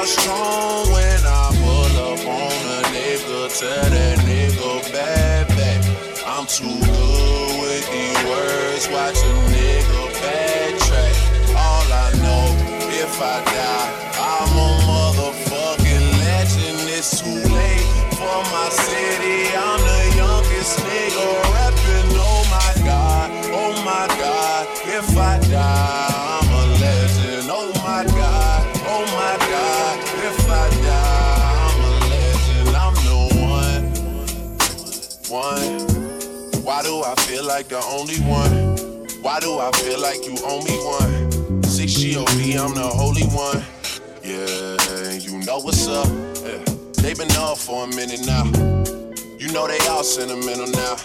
out 0.03 0.09
strong 0.09 0.91
when 0.91 1.19
I 1.25 1.47
pull 1.63 1.95
up 2.11 2.19
on 2.27 2.59
a 2.75 2.81
nigga. 2.91 3.59
Tell 3.59 3.89
that 3.89 4.17
nigga 4.27 4.91
bad 4.91 5.47
back. 5.49 5.81
I'm 6.25 6.45
too 6.45 6.67
good 6.67 7.61
with 7.61 7.85
these 7.91 8.21
words. 8.27 8.87
Watch 8.89 9.17
a 9.17 9.33
nigga 9.55 10.03
backtrack. 10.21 11.15
All 11.55 11.87
I 11.91 12.09
know, 12.23 12.45
if 13.03 13.21
I 13.21 13.37
die, 13.57 13.89
I'm 14.19 14.53
a 14.57 14.71
motherfucking 14.91 16.05
legend. 16.19 16.89
It's 16.89 17.21
too 17.21 17.52
like 37.53 37.67
the 37.67 37.83
only 37.85 38.17
one? 38.21 38.51
Why 39.21 39.39
do 39.39 39.59
I 39.59 39.69
feel 39.73 40.01
like 40.01 40.25
you 40.25 40.35
owe 40.41 40.63
me 40.63 40.75
one? 40.97 41.61
Six 41.63 42.03
God, 42.03 42.27
I'm 42.27 42.73
the 42.73 42.81
holy 42.81 43.27
one. 43.29 43.61
Yeah, 44.23 45.11
you 45.21 45.37
know 45.45 45.59
what's 45.59 45.87
up. 45.87 46.07
Yeah. 46.43 46.63
They 46.93 47.13
been 47.13 47.29
up 47.37 47.59
for 47.59 47.83
a 47.83 47.87
minute 47.87 48.25
now. 48.25 48.45
You 49.37 49.51
know 49.53 49.67
they 49.67 49.77
all 49.85 50.03
sentimental 50.03 50.65
now. 50.65 50.95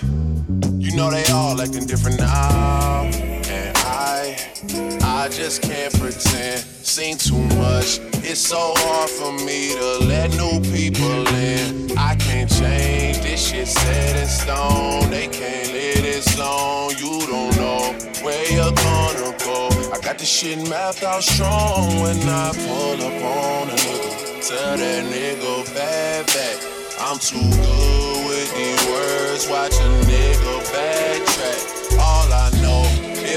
You 0.78 0.96
know 0.96 1.10
they 1.10 1.26
all 1.30 1.60
acting 1.60 1.84
different 1.84 2.18
now. 2.18 3.02
And 3.04 3.67
I, 4.00 4.36
I 5.02 5.28
just 5.28 5.60
can't 5.62 5.92
pretend. 5.98 6.60
Seen 6.86 7.16
too 7.16 7.42
much. 7.58 7.98
It's 8.22 8.38
so 8.38 8.72
hard 8.76 9.10
for 9.10 9.32
me 9.44 9.74
to 9.74 10.06
let 10.06 10.30
new 10.36 10.60
people 10.70 11.26
in. 11.34 11.98
I 11.98 12.14
can't 12.14 12.48
change. 12.48 13.18
This 13.18 13.48
shit 13.48 13.66
set 13.66 14.14
in 14.14 14.28
stone. 14.28 15.10
They 15.10 15.26
can't 15.26 15.72
live 15.72 16.02
this 16.02 16.38
long. 16.38 16.90
You 16.90 17.26
don't 17.26 17.56
know 17.56 17.92
where 18.22 18.46
you're 18.52 18.70
gonna 18.70 19.34
go. 19.44 19.66
I 19.92 19.98
got 20.00 20.18
this 20.18 20.28
shit 20.28 20.58
mapped 20.70 21.02
out 21.02 21.24
strong 21.24 22.00
when 22.00 22.18
I 22.28 22.52
pull 22.54 23.02
up 23.02 23.22
on 23.24 23.70
a 23.70 23.74
nigga. 23.74 24.48
Tell 24.48 24.76
that 24.76 25.04
nigga 25.10 25.74
bad 25.74 26.26
back. 26.26 26.56
I'm 27.00 27.18
too 27.18 27.38
good 27.38 28.26
with 28.28 28.50
these 28.54 28.86
words. 28.94 29.48
Watch 29.48 29.74
a 29.74 29.90
nigga 30.06 30.54
backtrack. 30.70 31.78
All 31.98 32.32
I 32.32 32.50
know, 32.62 32.67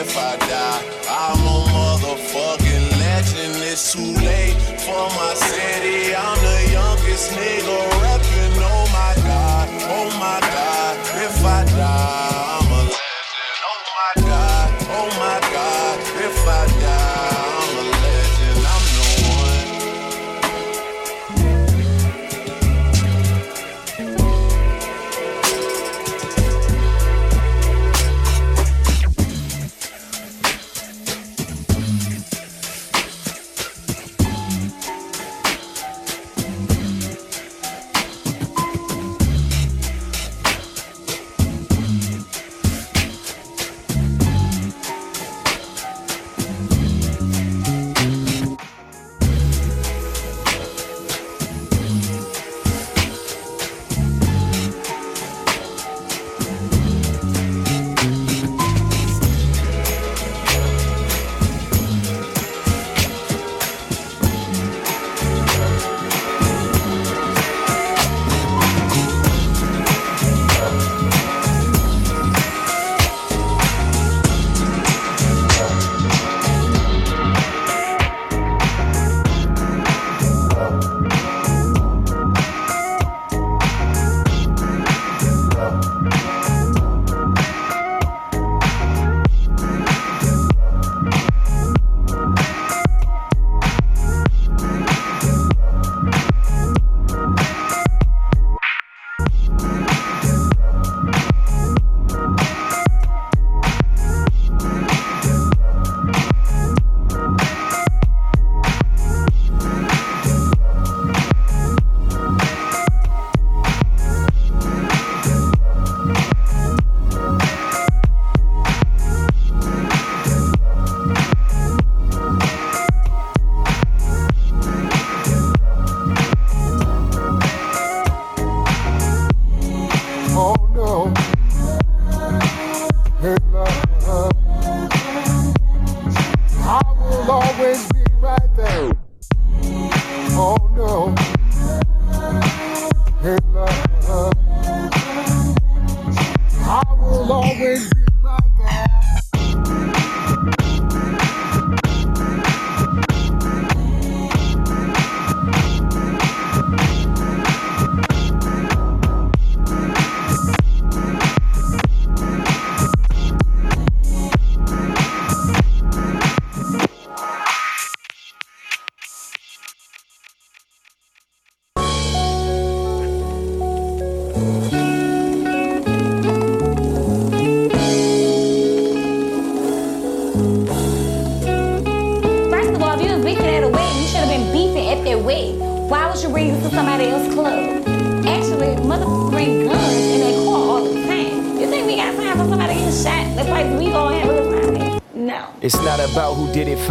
if 0.01 0.17
I 0.17 0.35
die, 0.37 0.81
I'm 1.09 1.41
a 1.45 1.59
motherfucking 1.77 2.85
legend. 2.99 3.55
It's 3.71 3.93
too 3.93 4.13
late 4.25 4.57
for 4.81 5.05
my 5.19 5.33
city. 5.35 6.15
I'm 6.15 6.39
the 6.41 6.59
youngest 6.71 7.31
nigga 7.37 7.77
rapping. 8.01 8.55
Oh 8.73 8.85
my 8.99 9.13
god, 9.29 9.67
oh 9.97 10.09
my 10.17 10.39
god. 10.55 11.10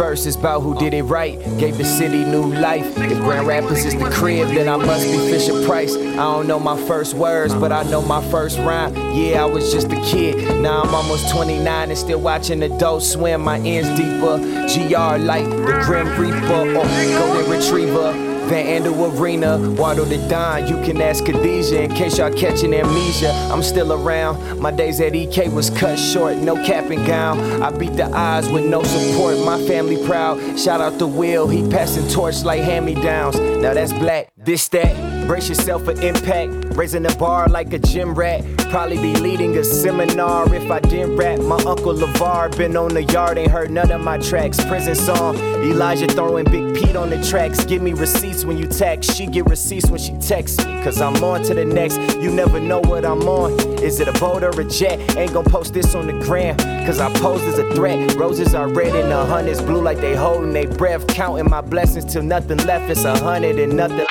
First, 0.01 0.25
it's 0.25 0.35
about 0.35 0.61
who 0.61 0.73
did 0.79 0.95
it 0.95 1.03
right. 1.03 1.37
Gave 1.59 1.77
the 1.77 1.85
city 1.85 2.25
new 2.25 2.51
life. 2.55 2.87
If 2.97 3.19
Grand 3.19 3.45
Rapids 3.45 3.85
is 3.85 3.93
the 3.93 4.09
crib, 4.09 4.47
then 4.47 4.67
I 4.67 4.75
must 4.75 5.05
be 5.05 5.15
Fisher 5.29 5.63
Price. 5.63 5.95
I 5.95 6.15
don't 6.15 6.47
know 6.47 6.59
my 6.59 6.75
first 6.87 7.13
words, 7.13 7.53
but 7.53 7.71
I 7.71 7.83
know 7.83 8.01
my 8.01 8.27
first 8.31 8.57
rhyme. 8.57 8.95
Yeah, 9.15 9.43
I 9.43 9.45
was 9.45 9.71
just 9.71 9.91
a 9.91 10.01
kid. 10.01 10.59
Now 10.59 10.81
I'm 10.81 10.95
almost 10.95 11.31
29 11.31 11.89
and 11.89 11.97
still 11.97 12.19
watching 12.19 12.63
adults 12.63 13.11
swim. 13.11 13.41
My 13.41 13.59
ends 13.59 13.89
deeper. 13.89 14.39
GR 14.73 15.23
like 15.23 15.45
the 15.45 15.83
Grim 15.85 16.07
Reaper 16.19 16.77
or 16.77 16.83
Golden 16.83 17.51
Retriever. 17.51 18.30
Van 18.51 18.83
Andel 18.83 19.17
Arena, 19.17 19.57
Waddle 19.79 20.03
the 20.03 20.17
Don. 20.27 20.67
You 20.67 20.75
can 20.83 21.01
ask 21.01 21.23
Khadijah 21.23 21.83
in 21.83 21.93
case 21.93 22.17
y'all 22.17 22.33
catching 22.33 22.73
amnesia. 22.73 23.31
I'm 23.49 23.63
still 23.63 23.93
around. 23.93 24.59
My 24.59 24.71
days 24.71 24.99
at 24.99 25.15
EK 25.15 25.47
was 25.47 25.69
cut 25.69 25.97
short, 25.97 26.35
no 26.35 26.55
cap 26.55 26.91
and 26.91 27.07
gown. 27.07 27.39
I 27.63 27.71
beat 27.71 27.95
the 27.95 28.11
odds 28.13 28.49
with 28.49 28.65
no 28.65 28.83
support. 28.83 29.39
My 29.45 29.57
family 29.67 30.05
proud. 30.05 30.59
Shout 30.59 30.81
out 30.81 30.99
the 30.99 31.07
wheel, 31.07 31.47
he 31.47 31.65
passing 31.69 32.05
torch 32.09 32.43
like 32.43 32.61
hand 32.61 32.85
me 32.85 32.95
downs. 32.95 33.39
Now 33.39 33.73
that's 33.73 33.93
black, 33.93 34.33
this 34.35 34.67
that. 34.67 35.27
Brace 35.27 35.47
yourself 35.47 35.85
for 35.85 35.93
impact. 36.01 36.51
Raising 36.75 37.03
the 37.03 37.15
bar 37.17 37.47
like 37.47 37.71
a 37.71 37.79
gym 37.79 38.13
rat. 38.13 38.43
Probably 38.71 39.01
be 39.01 39.13
leading 39.19 39.57
a 39.57 39.65
seminar 39.65 40.55
if 40.55 40.71
I 40.71 40.79
didn't 40.79 41.17
rap. 41.17 41.39
My 41.39 41.57
uncle 41.57 41.93
LeVar 41.93 42.55
been 42.57 42.77
on 42.77 42.93
the 42.93 43.03
yard, 43.03 43.37
ain't 43.37 43.51
heard 43.51 43.69
none 43.69 43.91
of 43.91 43.99
my 43.99 44.17
tracks. 44.17 44.63
Prison 44.63 44.95
song, 44.95 45.35
Elijah 45.61 46.07
throwing 46.07 46.45
Big 46.45 46.73
Pete 46.75 46.95
on 46.95 47.09
the 47.09 47.21
tracks. 47.21 47.65
Give 47.65 47.81
me 47.81 47.91
receipts 47.91 48.45
when 48.45 48.57
you 48.57 48.65
text. 48.65 49.13
She 49.17 49.27
get 49.27 49.45
receipts 49.47 49.89
when 49.89 49.99
she 49.99 50.13
texts 50.19 50.65
me. 50.65 50.81
Cause 50.85 51.01
I'm 51.01 51.21
on 51.21 51.43
to 51.43 51.53
the 51.53 51.65
next. 51.65 51.97
You 52.21 52.31
never 52.31 52.61
know 52.61 52.79
what 52.79 53.03
I'm 53.03 53.23
on. 53.23 53.59
Is 53.83 53.99
it 53.99 54.07
a 54.07 54.13
boat 54.13 54.41
or 54.41 54.57
a 54.57 54.63
jet? 54.63 55.17
Ain't 55.17 55.33
gon' 55.33 55.43
post 55.43 55.73
this 55.73 55.93
on 55.93 56.07
the 56.07 56.13
gram. 56.13 56.55
Cause 56.85 57.01
I 57.01 57.11
posed 57.19 57.43
as 57.43 57.59
a 57.59 57.69
threat. 57.75 58.15
Roses 58.15 58.55
are 58.55 58.69
red 58.69 58.95
and 58.95 59.11
the 59.11 59.25
hundreds 59.25 59.61
blue 59.61 59.81
like 59.81 59.97
they 59.97 60.15
holding 60.15 60.53
their 60.53 60.69
breath. 60.69 61.05
Counting 61.07 61.49
my 61.49 61.59
blessings 61.59 62.05
till 62.05 62.23
nothing 62.23 62.59
left. 62.59 62.89
It's 62.89 63.03
a 63.03 63.19
hundred 63.19 63.59
and 63.59 63.75
nothing 63.75 64.05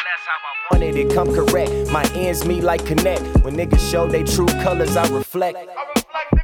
come 1.05 1.33
correct. 1.35 1.91
My 1.91 2.05
ends 2.15 2.45
meet 2.45 2.63
like 2.63 2.85
connect. 2.85 3.23
When 3.45 3.57
niggas 3.57 3.91
show 3.91 4.07
they 4.07 4.25
true 4.25 4.47
colors, 4.63 4.97
I 4.97 5.09
reflect. 5.09 5.59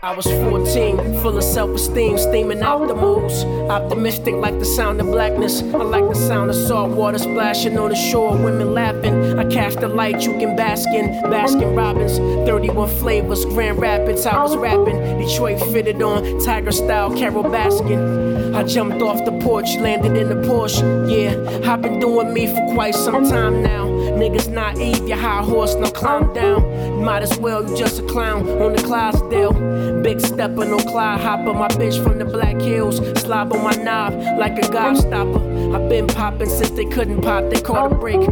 I 0.02 0.14
was 0.14 0.26
14, 0.26 1.20
full 1.20 1.36
of 1.36 1.42
self-esteem, 1.42 2.18
steaming 2.18 2.62
out 2.62 2.86
the 2.86 2.94
moves. 2.94 3.44
Optimistic 3.44 4.34
like 4.34 4.58
the 4.58 4.64
sound 4.64 5.00
of 5.00 5.06
blackness. 5.06 5.62
I 5.62 5.78
like 5.78 6.06
the 6.06 6.14
sound 6.14 6.50
of 6.50 6.56
salt 6.56 6.90
water 6.90 7.18
splashing 7.18 7.76
on 7.78 7.90
the 7.90 7.96
shore, 7.96 8.32
women 8.36 8.72
laughing. 8.72 9.38
I 9.38 9.44
cast 9.50 9.80
the 9.80 9.88
light 9.88 10.22
you 10.22 10.32
can 10.38 10.54
bask 10.54 10.88
in. 10.90 11.06
Baskin 11.24 11.76
Robbins, 11.76 12.18
31 12.48 12.88
flavors, 13.00 13.44
Grand 13.46 13.80
Rapids. 13.80 14.26
I 14.26 14.40
was 14.42 14.56
rapping. 14.56 15.18
Detroit 15.18 15.60
fitted 15.72 16.00
on, 16.02 16.38
Tiger 16.44 16.72
style, 16.72 17.16
Carole 17.16 17.44
Baskin. 17.44 18.45
I 18.56 18.62
jumped 18.62 19.02
off 19.02 19.22
the 19.26 19.32
porch, 19.42 19.76
landed 19.76 20.16
in 20.16 20.30
the 20.30 20.48
Porsche. 20.48 20.80
Yeah, 21.12 21.70
I've 21.70 21.82
been 21.82 22.00
doing 22.00 22.32
me 22.32 22.46
for 22.46 22.72
quite 22.72 22.94
some 22.94 23.28
time 23.28 23.62
now. 23.62 23.84
Niggas 23.84 24.48
naive, 24.48 25.06
you 25.06 25.14
high 25.14 25.42
horse, 25.42 25.74
now 25.74 25.90
climb 25.90 26.32
down. 26.32 27.04
Might 27.04 27.22
as 27.22 27.36
well, 27.38 27.68
you 27.68 27.76
just 27.76 28.00
a 28.00 28.02
clown 28.04 28.48
on 28.62 28.72
the 28.72 28.82
Clydesdale. 28.82 29.52
Big 30.02 30.22
stepper, 30.22 30.64
no 30.64 30.78
Clyde 30.78 31.20
hopper. 31.20 31.52
My 31.52 31.68
bitch 31.68 32.02
from 32.02 32.18
the 32.18 32.24
Black 32.24 32.58
Hills, 32.58 32.96
slob 33.20 33.52
on 33.52 33.62
my 33.62 33.74
knob 33.74 34.14
like 34.38 34.56
a 34.56 34.62
gobstopper. 34.62 35.74
I've 35.74 35.90
been 35.90 36.06
popping 36.06 36.48
since 36.48 36.70
they 36.70 36.86
couldn't 36.86 37.20
pop, 37.20 37.50
they 37.50 37.60
caught 37.60 37.92
a 37.92 37.94
break. 37.94 38.24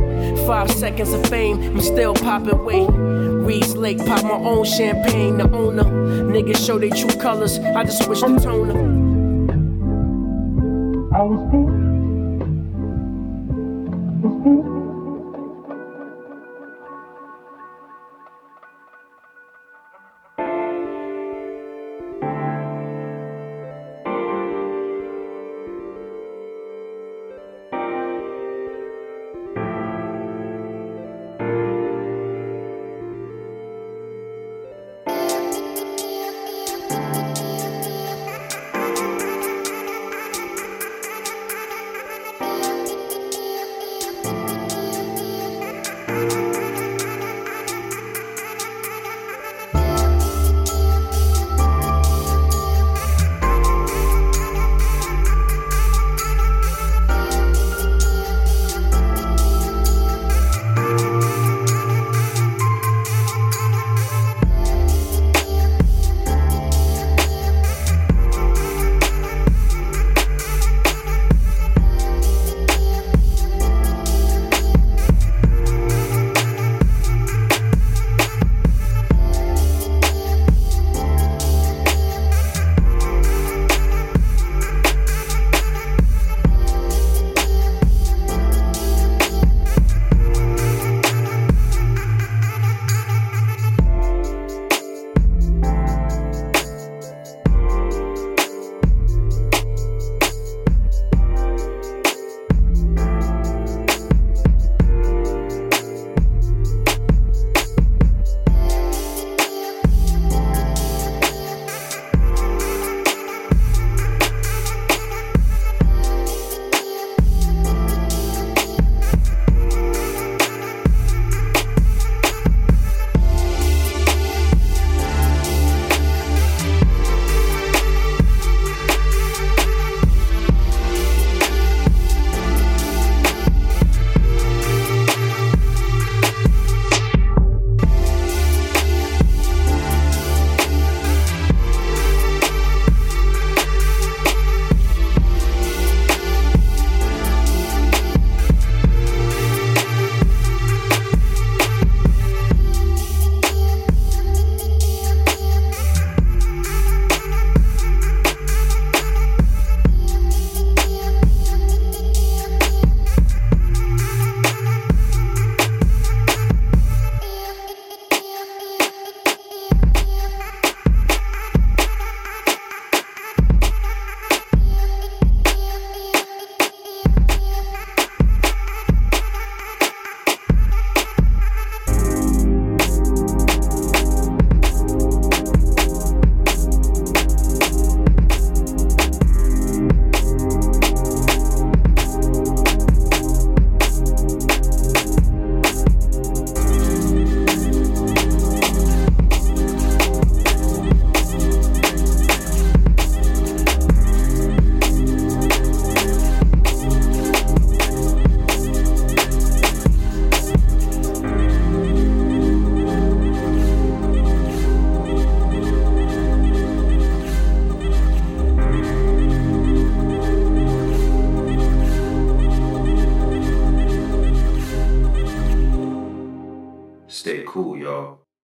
Five 0.46 0.70
seconds 0.70 1.12
of 1.12 1.26
fame, 1.26 1.62
I'm 1.62 1.82
still 1.82 2.14
popping 2.14 2.64
weight. 2.64 2.88
Reed's 2.90 3.76
Lake, 3.76 3.98
pop 3.98 4.22
my 4.22 4.30
own 4.30 4.64
champagne, 4.64 5.36
the 5.36 5.50
owner. 5.50 5.84
Niggas 5.84 6.66
show 6.66 6.78
their 6.78 6.88
true 6.88 7.20
colors, 7.20 7.58
I 7.58 7.84
just 7.84 8.02
switched 8.04 8.22
the 8.22 8.40
toner. 8.40 9.03
I 11.24 11.26
was 11.26 11.40
poor. 11.50 11.83